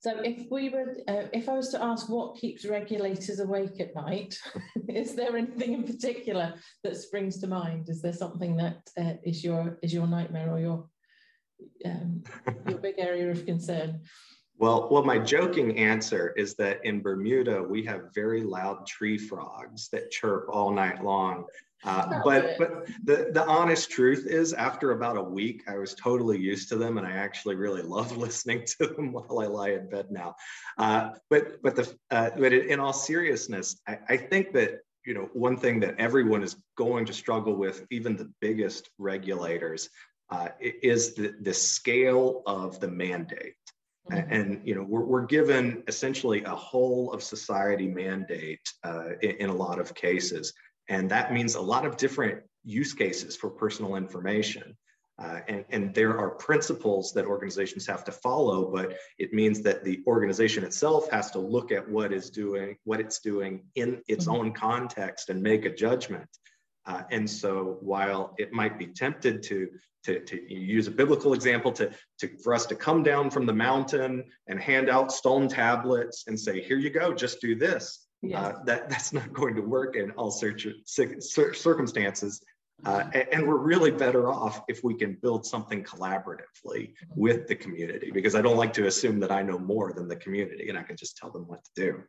so 0.05 0.21
if 0.21 0.51
we 0.51 0.69
were, 0.69 0.99
uh, 1.09 1.29
if 1.33 1.49
I 1.49 1.55
was 1.55 1.71
to 1.71 1.83
ask 1.83 2.11
what 2.11 2.37
keeps 2.37 2.67
regulators 2.67 3.40
awake 3.40 3.81
at 3.81 3.95
night, 3.95 4.38
is 4.88 5.14
there 5.14 5.35
anything 5.35 5.73
in 5.73 5.85
particular 5.85 6.53
that 6.83 6.99
springs 6.99 7.40
to 7.40 7.47
mind? 7.47 7.88
Is 7.88 8.03
there 8.03 8.12
something 8.12 8.55
that 8.59 8.83
uh, 9.01 9.14
is 9.23 9.43
your 9.43 9.79
is 9.83 9.95
your 9.95 10.07
nightmare 10.07 10.51
or 10.53 10.61
your 10.61 10.87
um, 11.87 12.23
your 12.69 12.81
big 12.81 12.97
area 12.99 13.31
of 13.31 13.47
concern? 13.47 14.03
Well, 14.57 14.88
well, 14.90 15.03
my 15.03 15.19
joking 15.19 15.79
answer 15.79 16.33
is 16.37 16.55
that 16.57 16.85
in 16.85 17.03
Bermuda 17.03 17.62
we 17.62 17.85
have 17.85 18.14
very 18.14 18.43
loud 18.43 18.87
tree 18.87 19.19
frogs 19.19 19.88
that 19.90 20.11
chirp 20.12 20.47
all 20.49 20.71
night 20.71 21.03
long, 21.03 21.47
uh, 21.85 22.21
but 22.25 22.57
but 22.59 22.87
the, 23.05 23.31
the 23.33 23.45
honest 23.47 23.90
truth 23.90 24.27
is, 24.27 24.53
after 24.55 24.93
about 24.93 25.19
a 25.19 25.23
week, 25.23 25.64
I 25.69 25.77
was 25.77 25.95
totally 25.95 26.38
used 26.38 26.69
to 26.71 26.77
them, 26.77 26.97
and 26.97 27.07
I 27.07 27.12
actually 27.12 27.57
really 27.57 27.83
love 27.97 28.17
listening 28.17 28.64
to 28.79 28.87
them 28.87 29.12
while 29.12 29.40
I 29.40 29.47
lie 29.47 29.71
in 29.71 29.88
bed 29.88 30.07
now. 30.11 30.35
Uh, 30.79 31.11
but 31.29 31.62
but 31.62 31.77
the 31.77 31.95
uh, 32.11 32.31
but 32.37 32.53
in 32.53 32.81
all 32.81 32.93
seriousness, 32.93 33.81
I, 33.87 33.99
I 34.09 34.17
think 34.17 34.53
that 34.53 34.81
you 35.05 35.14
know 35.14 35.29
one 35.35 35.59
thing 35.59 35.81
that 35.81 35.97
everyone 35.99 36.43
is 36.43 36.57
going 36.77 37.05
to 37.07 37.12
struggle 37.12 37.55
with, 37.55 37.85
even 37.90 38.17
the 38.17 38.33
biggest 38.40 38.88
regulators, 38.99 39.90
uh, 40.31 40.49
is 40.61 41.14
the 41.14 41.35
the 41.43 41.55
scale 41.55 42.43
of 42.47 42.81
the 42.81 42.88
mandate. 42.88 43.55
Mm-hmm. 44.11 44.33
And 44.33 44.61
you 44.64 44.75
know 44.75 44.85
we're, 44.87 45.05
we're 45.05 45.27
given 45.27 45.83
essentially 45.88 46.45
a 46.45 46.55
whole 46.55 47.12
of 47.12 47.23
society 47.23 47.88
mandate 47.88 48.61
uh, 48.83 49.11
in, 49.23 49.31
in 49.37 49.49
a 49.51 49.55
lot 49.55 49.79
of 49.79 49.95
cases, 49.95 50.53
and 50.88 51.11
that 51.11 51.33
means 51.33 51.55
a 51.55 51.61
lot 51.61 51.87
of 51.87 51.97
different 51.97 52.43
use 52.64 52.93
cases 52.93 53.37
for 53.37 53.51
personal 53.51 53.97
information. 53.97 54.77
Uh, 55.17 55.38
and, 55.47 55.64
and 55.71 55.95
there 55.95 56.19
are 56.19 56.31
principles 56.31 57.12
that 57.12 57.25
organizations 57.25 57.87
have 57.87 58.03
to 58.03 58.11
follow, 58.11 58.71
but 58.73 58.97
it 59.19 59.33
means 59.33 59.62
that 59.62 59.85
the 59.85 60.03
organization 60.09 60.64
itself 60.64 61.09
has 61.09 61.31
to 61.31 61.38
look 61.38 61.71
at 61.71 61.88
what 61.88 62.12
is 62.12 62.31
doing, 62.31 62.77
what 62.83 62.99
it's 62.99 63.21
doing 63.21 63.62
in 63.77 64.03
its 64.09 64.27
mm-hmm. 64.27 64.40
own 64.40 64.53
context 64.53 65.31
and 65.31 65.40
make 65.40 65.67
a 65.67 65.75
judgment. 65.75 66.29
Uh, 66.87 67.03
and 67.11 67.29
so 67.29 67.79
while 67.81 68.35
it 68.38 68.53
might 68.53 68.79
be 68.79 68.87
tempted 68.87 69.42
to, 69.42 69.68
to, 70.05 70.20
to 70.20 70.53
use 70.53 70.87
a 70.87 70.90
biblical 70.90 71.33
example 71.33 71.73
to, 71.73 71.90
to, 72.18 72.29
for 72.42 72.55
us 72.55 72.66
to 72.66 72.75
come 72.75 73.03
down 73.03 73.31
from 73.31 73.47
the 73.47 73.53
mountain 73.53 74.25
and 74.49 74.61
hand 74.61 74.90
out 74.90 75.11
stone 75.11 75.49
tablets 75.49 76.25
and 76.27 76.38
say, 76.38 76.61
here 76.61 76.79
you 76.79 76.90
go, 76.90 77.14
just 77.14 77.40
do 77.40 77.55
this. 77.55 78.07
Yes. 78.23 78.42
Uh, 78.42 78.59
that 78.64 78.88
that's 78.88 79.12
not 79.12 79.33
going 79.33 79.55
to 79.55 79.61
work 79.61 79.97
in 79.97 80.11
all 80.12 80.31
circumstances. 80.31 82.42
Uh, 82.85 83.05
and 83.33 83.47
we're 83.47 83.57
really 83.57 83.90
better 83.90 84.31
off 84.31 84.62
if 84.68 84.83
we 84.83 84.94
can 84.94 85.16
build 85.23 85.47
something 85.47 85.83
collaboratively 85.85 86.92
with 87.14 87.47
the 87.47 87.55
community, 87.55 88.11
because 88.11 88.35
I 88.35 88.42
don't 88.42 88.57
like 88.57 88.73
to 88.75 88.87
assume 88.87 89.20
that 89.20 89.31
I 89.31 89.42
know 89.42 89.59
more 89.59 89.92
than 89.92 90.09
the 90.09 90.16
community 90.16 90.68
and 90.68 90.77
I 90.77 90.83
can 90.83 90.97
just 90.97 91.16
tell 91.16 91.31
them 91.31 91.47
what 91.47 91.61
to 91.64 91.70
do. 91.77 92.03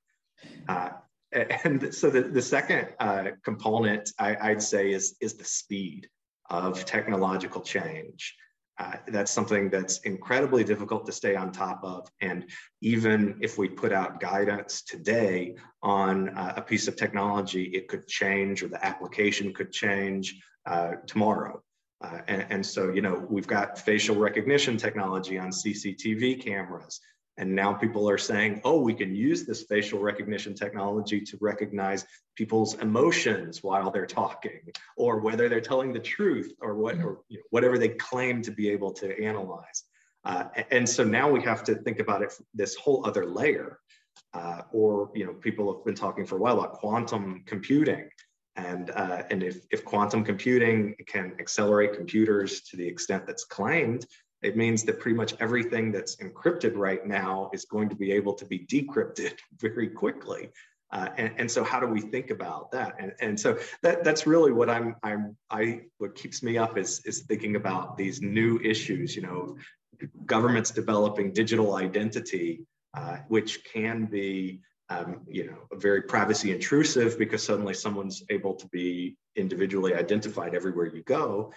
Uh, 0.67 0.89
and 1.35 1.93
so 1.93 2.09
the, 2.09 2.21
the 2.21 2.41
second 2.41 2.87
uh, 2.99 3.31
component 3.43 4.11
I, 4.19 4.49
would 4.49 4.61
say 4.61 4.91
is, 4.91 5.15
is 5.21 5.33
the 5.35 5.43
speed 5.43 6.07
of 6.49 6.85
technological 6.85 7.61
change. 7.61 8.35
Uh, 8.77 8.93
that's 9.07 9.31
something 9.31 9.69
that's 9.69 9.99
incredibly 9.99 10.63
difficult 10.63 11.05
to 11.05 11.11
stay 11.11 11.35
on 11.35 11.51
top 11.51 11.79
of. 11.83 12.09
And 12.19 12.45
even 12.81 13.37
if 13.41 13.57
we 13.57 13.69
put 13.69 13.93
out 13.93 14.19
guidance 14.19 14.81
today 14.83 15.55
on 15.81 16.29
uh, 16.29 16.55
a 16.57 16.61
piece 16.61 16.89
of 16.89 16.97
technology, 16.97 17.63
it 17.63 17.87
could 17.87 18.05
change 18.07 18.63
or 18.63 18.67
the 18.67 18.85
application 18.85 19.53
could 19.53 19.71
change 19.71 20.41
uh, 20.65 20.93
tomorrow. 21.07 21.61
Uh, 22.03 22.19
and, 22.27 22.45
and 22.49 22.65
so, 22.65 22.91
you 22.91 23.01
know, 23.01 23.25
we've 23.29 23.47
got 23.47 23.79
facial 23.79 24.17
recognition 24.17 24.75
technology 24.75 25.37
on 25.37 25.49
CCTV 25.49 26.43
cameras. 26.43 26.99
And 27.37 27.53
now 27.53 27.73
people 27.73 28.09
are 28.09 28.17
saying, 28.17 28.61
oh, 28.63 28.79
we 28.79 28.93
can 28.93 29.13
use 29.13 29.45
this 29.45 29.63
facial 29.63 29.99
recognition 29.99 30.53
technology 30.53 31.19
to 31.21 31.37
recognize 31.41 32.05
people's 32.35 32.75
emotions 32.75 33.61
while 33.61 33.91
they're 33.91 34.05
talking, 34.05 34.61
or 34.95 35.19
whether 35.19 35.49
they're 35.49 35.59
telling 35.59 35.91
the 35.91 35.99
truth, 35.99 36.53
or 36.61 36.75
what, 36.75 36.95
or 36.99 37.19
you 37.27 37.37
know, 37.37 37.43
whatever 37.49 37.77
they 37.77 37.89
claim 37.89 38.41
to 38.41 38.51
be 38.51 38.69
able 38.69 38.91
to 38.93 39.21
analyze. 39.21 39.83
Uh, 40.23 40.45
and 40.71 40.87
so 40.87 41.03
now 41.03 41.29
we 41.29 41.41
have 41.41 41.63
to 41.63 41.75
think 41.75 41.99
about 41.99 42.21
it 42.21 42.33
this 42.53 42.75
whole 42.75 43.05
other 43.05 43.25
layer. 43.25 43.79
Uh, 44.33 44.61
or 44.71 45.11
you 45.13 45.25
know, 45.25 45.33
people 45.33 45.73
have 45.73 45.85
been 45.85 45.95
talking 45.95 46.25
for 46.25 46.37
a 46.37 46.39
while 46.39 46.57
about 46.57 46.73
quantum 46.73 47.43
computing. 47.45 48.09
And, 48.55 48.89
uh, 48.91 49.23
and 49.29 49.43
if, 49.43 49.59
if 49.71 49.83
quantum 49.83 50.23
computing 50.23 50.95
can 51.05 51.33
accelerate 51.39 51.93
computers 51.93 52.61
to 52.69 52.77
the 52.77 52.87
extent 52.87 53.27
that's 53.27 53.43
claimed, 53.43 54.05
it 54.45 54.55
means 54.55 54.83
that 54.83 54.99
pretty 54.99 55.17
much 55.17 55.33
everything 55.39 55.91
that's 55.91 56.17
encrypted 56.17 56.73
right 56.75 57.05
now 57.05 57.49
is 57.51 57.65
going 57.65 57.89
to 57.89 57.95
be 57.95 58.11
able 58.11 58.33
to 58.33 58.45
be 58.45 58.59
decrypted 58.59 59.33
very 59.59 59.87
quickly. 59.87 60.49
Uh, 60.91 61.09
and, 61.17 61.33
and, 61.37 61.51
so 61.51 61.63
how 61.63 61.79
do 61.79 61.87
we 61.87 61.99
think 61.99 62.29
about 62.29 62.71
that? 62.71 62.95
And, 62.99 63.11
and 63.19 63.37
so 63.39 63.57
that, 63.81 64.03
that's 64.03 64.27
really 64.27 64.51
what 64.51 64.69
I'm, 64.69 64.95
I'm, 65.01 65.35
I, 65.49 65.81
what 65.97 66.15
keeps 66.15 66.43
me 66.43 66.59
up 66.59 66.77
is, 66.77 67.01
is 67.05 67.23
thinking 67.23 67.55
about 67.55 67.97
these 67.97 68.21
new 68.21 68.59
issues, 68.63 69.15
you 69.15 69.23
know, 69.23 69.57
governments 70.25 70.69
developing 70.69 71.33
digital 71.33 71.75
identity, 71.75 72.65
uh, 72.93 73.17
which 73.27 73.63
can 73.65 74.05
be, 74.05 74.61
um, 74.89 75.21
you 75.27 75.47
know, 75.47 75.67
very 75.73 76.03
privacy 76.03 76.51
intrusive 76.51 77.17
because 77.17 77.43
suddenly 77.43 77.73
someone's 77.73 78.23
able 78.29 78.53
to 78.53 78.67
be 78.67 79.17
individually 79.35 79.95
identified 79.95 80.53
everywhere 80.53 80.85
you 80.85 81.01
go. 81.01 81.51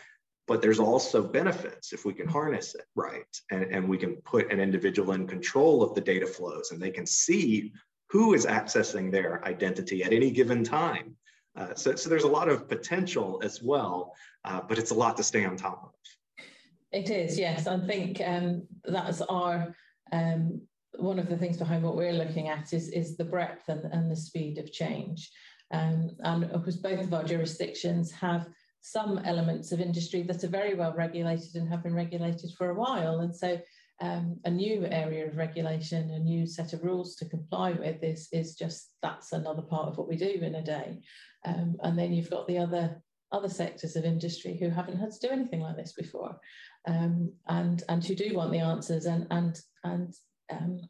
But 0.48 0.62
there's 0.62 0.80
also 0.80 1.22
benefits 1.22 1.92
if 1.92 2.04
we 2.06 2.14
can 2.14 2.26
harness 2.26 2.74
it 2.74 2.87
right 2.96 3.37
and, 3.50 3.64
and 3.64 3.88
we 3.88 3.98
can 3.98 4.16
put 4.16 4.50
an 4.50 4.61
individual 4.61 5.12
in 5.12 5.26
control 5.26 5.82
of 5.82 5.94
the 5.94 6.00
data 6.00 6.26
flows 6.26 6.70
and 6.72 6.80
they 6.80 6.90
can 6.90 7.06
see 7.06 7.72
who 8.08 8.32
is 8.32 8.46
accessing 8.46 9.12
their 9.12 9.44
identity 9.46 10.02
at 10.02 10.12
any 10.12 10.30
given 10.30 10.64
time. 10.64 11.14
Uh, 11.54 11.74
so, 11.74 11.94
so 11.94 12.08
there's 12.08 12.24
a 12.24 12.28
lot 12.28 12.48
of 12.48 12.68
potential 12.68 13.40
as 13.44 13.62
well, 13.62 14.14
uh, 14.44 14.61
but 14.66 14.78
it's 14.78 14.90
a 14.90 14.94
lot 14.94 15.16
to 15.18 15.22
stay 15.22 15.44
on 15.44 15.56
top 15.56 15.84
of. 15.84 16.44
It 16.92 17.11
is, 17.11 17.38
yes. 17.38 17.66
I 17.66 17.78
think 17.87 18.20
um, 18.24 18.66
that's 18.84 19.20
our 19.22 19.74
um, 20.12 20.62
one 20.96 21.18
of 21.18 21.28
the 21.28 21.37
things 21.37 21.58
behind 21.58 21.82
what 21.82 21.96
we're 21.96 22.12
looking 22.12 22.48
at 22.48 22.72
is, 22.72 22.88
is 22.88 23.16
the 23.16 23.24
breadth 23.24 23.68
and, 23.68 23.84
and 23.92 24.11
the 24.11 24.16
speed 24.16 24.56
of 24.56 24.72
change. 24.72 25.30
Um, 25.70 26.11
and 26.20 26.44
of 26.44 26.62
course, 26.62 26.76
both 26.76 27.00
of 27.00 27.12
our 27.12 27.24
jurisdictions 27.24 28.11
have 28.12 28.48
some 28.90 29.18
elements 29.18 29.72
of 29.72 29.81
industry 29.81 30.22
that 30.22 30.44
are 30.44 30.48
very 30.48 30.74
well 30.74 30.94
regulated 30.94 31.55
and 31.55 31.68
have 31.68 31.83
been 31.83 31.94
regulated 31.94 32.51
for 32.57 32.70
a 32.70 32.74
while. 32.74 33.20
And 33.20 33.35
so 33.35 33.61
um, 34.01 34.38
a 34.44 34.51
new 34.51 34.87
area 34.87 35.27
of 35.27 35.37
regulation, 35.37 36.11
a 36.11 36.18
new 36.18 36.46
set 36.46 36.72
of 36.72 36.85
rules 36.85 37.16
to 37.16 37.29
comply 37.29 37.72
with 37.72 38.03
is, 38.03 38.29
is 38.33 38.55
just 38.55 38.92
that's 39.03 39.33
another 39.33 39.62
part 39.62 39.88
of 39.88 39.98
what 39.98 40.09
we 40.09 40.16
do 40.16 40.40
in 40.42 40.55
a 40.55 40.64
day. 40.64 41.01
Um, 41.44 41.77
and 41.83 41.98
then 41.98 42.12
you've 42.12 42.31
got 42.31 42.46
the 42.46 42.59
other 42.59 43.03
other 43.31 43.48
sectors 43.48 43.94
of 43.94 44.07
industry 44.07 44.57
who 44.59 44.70
haven't 44.70 44.98
had 44.98 45.11
to 45.11 45.27
do 45.27 45.31
anything 45.31 45.61
like 45.61 45.77
this 45.77 45.92
before 45.92 46.40
um, 46.87 47.31
and 47.48 47.83
and 47.88 48.05
who 48.05 48.14
do 48.14 48.35
want 48.35 48.51
the 48.51 48.59
answers 48.59 49.05
and 49.05 49.27
and 49.31 49.61
and 49.85 50.14
um, 50.51 50.81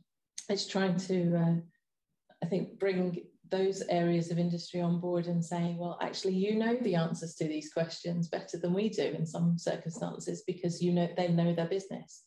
it's 0.48 0.66
trying 0.66 0.96
to 0.96 1.36
uh, 1.36 1.54
I 2.42 2.46
think 2.46 2.78
bring 2.78 3.24
those 3.50 3.82
areas 3.88 4.30
of 4.30 4.38
industry 4.38 4.80
on 4.80 5.00
board 5.00 5.26
and 5.26 5.44
saying 5.44 5.78
well 5.78 5.98
actually 6.02 6.34
you 6.34 6.54
know 6.54 6.76
the 6.82 6.94
answers 6.94 7.34
to 7.34 7.44
these 7.44 7.72
questions 7.72 8.28
better 8.28 8.58
than 8.58 8.74
we 8.74 8.88
do 8.88 9.02
in 9.02 9.24
some 9.24 9.56
circumstances 9.58 10.42
because 10.46 10.82
you 10.82 10.92
know 10.92 11.08
they 11.16 11.28
know 11.28 11.54
their 11.54 11.66
business 11.66 12.22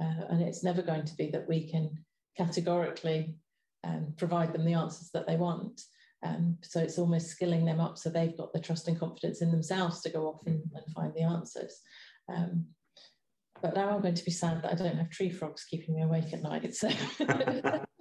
uh, 0.00 0.24
and 0.30 0.42
it's 0.42 0.62
never 0.62 0.82
going 0.82 1.04
to 1.04 1.16
be 1.16 1.30
that 1.30 1.48
we 1.48 1.68
can 1.68 1.90
categorically 2.36 3.34
um, 3.84 4.14
provide 4.16 4.52
them 4.52 4.64
the 4.64 4.74
answers 4.74 5.10
that 5.12 5.26
they 5.26 5.36
want. 5.36 5.82
Um, 6.24 6.58
so 6.62 6.80
it's 6.80 6.98
almost 6.98 7.28
skilling 7.28 7.64
them 7.64 7.78
up 7.78 7.96
so 7.96 8.10
they've 8.10 8.36
got 8.36 8.52
the 8.52 8.58
trust 8.58 8.88
and 8.88 8.98
confidence 8.98 9.40
in 9.40 9.52
themselves 9.52 10.00
to 10.00 10.10
go 10.10 10.26
off 10.26 10.40
and, 10.46 10.62
and 10.74 10.94
find 10.94 11.14
the 11.14 11.22
answers. 11.22 11.80
Um, 12.28 12.66
but 13.62 13.74
now 13.74 13.90
I'm 13.90 14.02
going 14.02 14.14
to 14.14 14.24
be 14.24 14.30
sad 14.30 14.62
that 14.62 14.72
I 14.72 14.74
don't 14.74 14.96
have 14.96 15.10
tree 15.10 15.30
frogs 15.30 15.64
keeping 15.64 15.94
me 15.94 16.02
awake 16.02 16.32
at 16.32 16.42
night. 16.42 16.74
So 16.74 16.88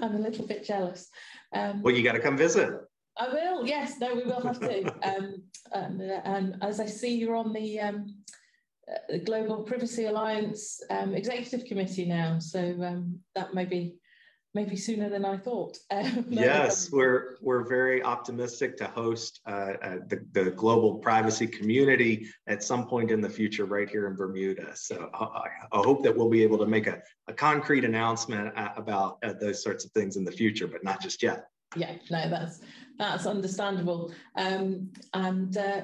I'm 0.02 0.16
a 0.16 0.18
little 0.18 0.46
bit 0.46 0.64
jealous. 0.64 1.08
Um, 1.52 1.82
well, 1.82 1.94
you 1.94 2.02
got 2.02 2.12
to 2.12 2.20
come 2.20 2.36
visit. 2.36 2.70
I 3.18 3.28
will. 3.28 3.66
Yes. 3.66 3.98
No, 4.00 4.14
we 4.14 4.24
will 4.24 4.40
have 4.40 4.60
to. 4.60 4.94
Um, 5.02 5.42
and, 5.72 6.00
and, 6.00 6.56
as 6.62 6.80
I 6.80 6.86
see, 6.86 7.16
you're 7.16 7.36
on 7.36 7.52
the 7.52 7.80
um, 7.80 8.14
uh, 8.88 9.18
Global 9.24 9.62
Privacy 9.62 10.06
Alliance 10.06 10.80
um, 10.90 11.14
Executive 11.14 11.64
Committee 11.64 12.06
now, 12.06 12.38
so 12.38 12.60
um, 12.82 13.20
that 13.34 13.54
may 13.54 13.64
be 13.64 13.96
maybe 14.54 14.76
sooner 14.76 15.08
than 15.08 15.24
I 15.24 15.36
thought. 15.36 15.78
Um, 15.92 16.24
yes, 16.28 16.90
we're 16.90 17.36
we're 17.40 17.64
very 17.68 18.02
optimistic 18.02 18.76
to 18.78 18.86
host 18.86 19.40
uh, 19.46 19.74
uh, 19.82 19.96
the, 20.08 20.24
the 20.32 20.50
global 20.50 20.94
privacy 20.94 21.46
community 21.46 22.28
at 22.46 22.62
some 22.62 22.86
point 22.86 23.10
in 23.10 23.20
the 23.20 23.28
future 23.28 23.64
right 23.64 23.88
here 23.88 24.06
in 24.06 24.14
Bermuda. 24.14 24.74
So 24.76 25.10
I, 25.12 25.48
I 25.72 25.78
hope 25.78 26.02
that 26.04 26.16
we'll 26.16 26.30
be 26.30 26.42
able 26.42 26.58
to 26.58 26.66
make 26.66 26.86
a, 26.86 27.02
a 27.28 27.32
concrete 27.32 27.84
announcement 27.84 28.56
uh, 28.56 28.70
about 28.76 29.18
uh, 29.22 29.34
those 29.40 29.62
sorts 29.62 29.84
of 29.84 29.90
things 29.92 30.16
in 30.16 30.24
the 30.24 30.32
future, 30.32 30.66
but 30.66 30.84
not 30.84 31.02
just 31.02 31.22
yet. 31.22 31.46
Yeah, 31.76 31.94
no, 32.10 32.28
that's 32.28 32.60
that's 32.98 33.26
understandable. 33.26 34.12
Um, 34.36 34.90
and 35.12 35.56
uh, 35.56 35.82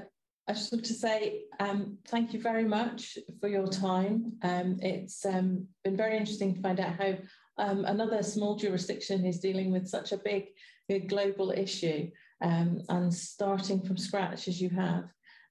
I 0.48 0.52
just 0.52 0.72
want 0.72 0.84
to 0.84 0.94
say 0.94 1.42
um, 1.58 1.98
thank 2.06 2.32
you 2.32 2.40
very 2.40 2.64
much 2.64 3.18
for 3.40 3.48
your 3.48 3.66
time. 3.66 4.34
Um, 4.42 4.78
it's 4.80 5.26
um, 5.26 5.66
been 5.82 5.96
very 5.96 6.16
interesting 6.16 6.54
to 6.54 6.60
find 6.60 6.78
out 6.78 6.94
how 6.94 7.14
um, 7.58 7.84
another 7.84 8.22
small 8.22 8.56
jurisdiction 8.56 9.24
is 9.24 9.40
dealing 9.40 9.72
with 9.72 9.88
such 9.88 10.12
a 10.12 10.18
big, 10.18 10.48
big 10.88 11.08
global 11.08 11.50
issue 11.50 12.10
um, 12.42 12.82
and 12.88 13.12
starting 13.12 13.82
from 13.82 13.96
scratch 13.96 14.48
as 14.48 14.60
you 14.60 14.70
have. 14.70 15.04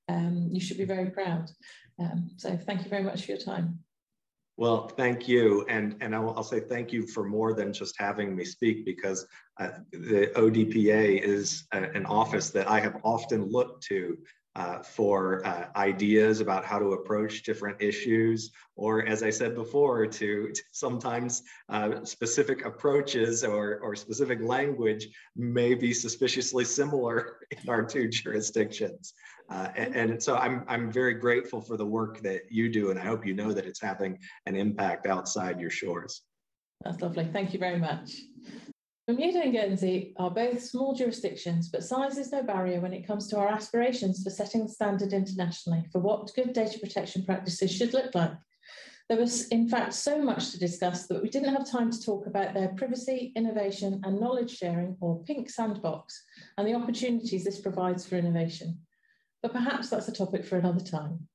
Um, 0.08 0.50
you 0.52 0.60
should 0.60 0.78
be 0.78 0.86
very 0.86 1.10
proud. 1.10 1.50
so 2.38 2.58
thank 2.58 2.84
you 2.84 2.90
very 2.90 3.04
much 3.04 3.26
for 3.26 3.32
your 3.32 3.42
time. 3.42 3.80
Well, 4.58 4.88
thank 4.88 5.28
you. 5.28 5.66
And, 5.68 5.98
and 6.00 6.16
I'll, 6.16 6.34
I'll, 6.38 6.44
say 6.44 6.62
thank 6.62 6.94
you 6.94 7.06
for 7.06 7.26
more 7.26 7.54
than 7.54 7.74
just 7.74 8.00
having 8.00 8.36
me 8.36 8.46
speak 8.46 8.86
because 8.86 9.28
uh, 9.60 9.70
the 9.92 10.32
ODPA 10.36 11.22
is 11.22 11.68
a, 11.74 11.84
an 11.92 12.06
office 12.06 12.52
that 12.52 12.70
I 12.70 12.80
have 12.80 12.98
often 13.04 13.52
looked 13.52 13.84
to 13.88 14.18
uh, 14.56 14.80
for 14.80 15.46
uh, 15.46 15.66
ideas 15.76 16.40
about 16.40 16.64
how 16.64 16.80
to 16.80 16.94
approach 16.94 17.44
different 17.44 17.82
issues, 17.82 18.52
or 18.76 19.06
as 19.06 19.22
I 19.22 19.30
said 19.30 19.54
before, 19.54 20.08
to, 20.08 20.52
to 20.52 20.62
sometimes 20.72 21.44
uh, 21.70 22.06
specific 22.06 22.66
approaches 22.66 23.44
or, 23.44 23.80
or 23.80 23.96
specific 23.96 24.42
language 24.42 25.08
may 25.36 25.74
be 25.74 25.94
suspiciously 25.94 26.64
similar 26.64 27.38
in 27.52 27.70
our 27.70 27.84
two 27.84 28.08
jurisdictions. 28.08 29.14
Uh, 29.50 29.70
and, 29.76 29.96
and, 29.96 30.24
so 30.24 30.38
I'm, 30.38 30.64
I'm 30.68 30.92
very 30.92 31.14
grateful 31.14 31.62
for 31.62 31.78
the 31.78 31.86
work 31.86 32.22
that 32.22 32.44
you 32.50 32.72
do, 32.72 32.90
and 32.90 33.00
I 33.00 33.04
hope 33.04 33.26
you 33.26 33.34
know 33.36 33.52
that 33.52 33.66
it's 33.66 33.82
having 33.82 34.18
an 34.46 34.56
impact 34.56 35.06
outside 35.06 35.60
your 35.60 35.70
shores. 35.70 36.22
That's 36.84 37.02
lovely. 37.02 37.30
Thank 37.32 37.54
you 37.54 37.60
very 37.60 37.78
much. 37.78 38.22
Bermuda 39.08 39.44
and 39.44 39.54
Guernsey 39.54 40.14
are 40.18 40.32
both 40.32 40.64
small 40.64 40.96
jurisdictions, 40.96 41.70
but 41.70 41.84
size 41.84 42.18
is 42.18 42.32
no 42.32 42.42
barrier 42.42 42.80
when 42.80 42.94
it 42.94 43.06
comes 43.06 43.28
to 43.28 43.38
our 43.38 43.48
aspirations 43.48 44.24
for 44.24 44.32
setting 44.32 44.64
the 44.64 44.72
standard 44.72 45.14
internationally 45.14 45.86
for 45.92 46.00
what 46.00 46.34
good 46.36 46.54
data 46.54 46.80
protection 46.80 47.24
practices 47.24 47.72
should 47.72 47.94
look 47.94 48.16
like. 48.16 48.32
There 49.08 49.20
was, 49.20 49.48
in 49.50 49.70
fact, 49.70 49.94
so 49.94 50.20
much 50.24 50.50
to 50.52 50.58
discuss 50.58 51.06
that 51.06 51.22
we 51.22 51.30
didn't 51.30 51.54
have 51.54 51.70
time 51.70 51.92
to 51.92 52.02
talk 52.02 52.26
about 52.26 52.56
their 52.56 52.70
privacy, 52.70 53.32
innovation, 53.36 54.02
and 54.04 54.20
knowledge 54.20 54.58
sharing, 54.58 54.98
or 55.00 55.22
pink 55.24 55.52
sandbox, 55.52 56.24
and 56.58 56.68
the 56.68 56.74
opportunities 56.74 57.44
this 57.44 57.62
provides 57.62 58.08
for 58.08 58.16
innovation. 58.16 58.80
But 59.44 59.54
perhaps 59.54 59.92
that's 59.92 60.08
a 60.08 60.12
topic 60.12 60.44
for 60.44 60.58
another 60.58 60.84
time. 60.84 61.28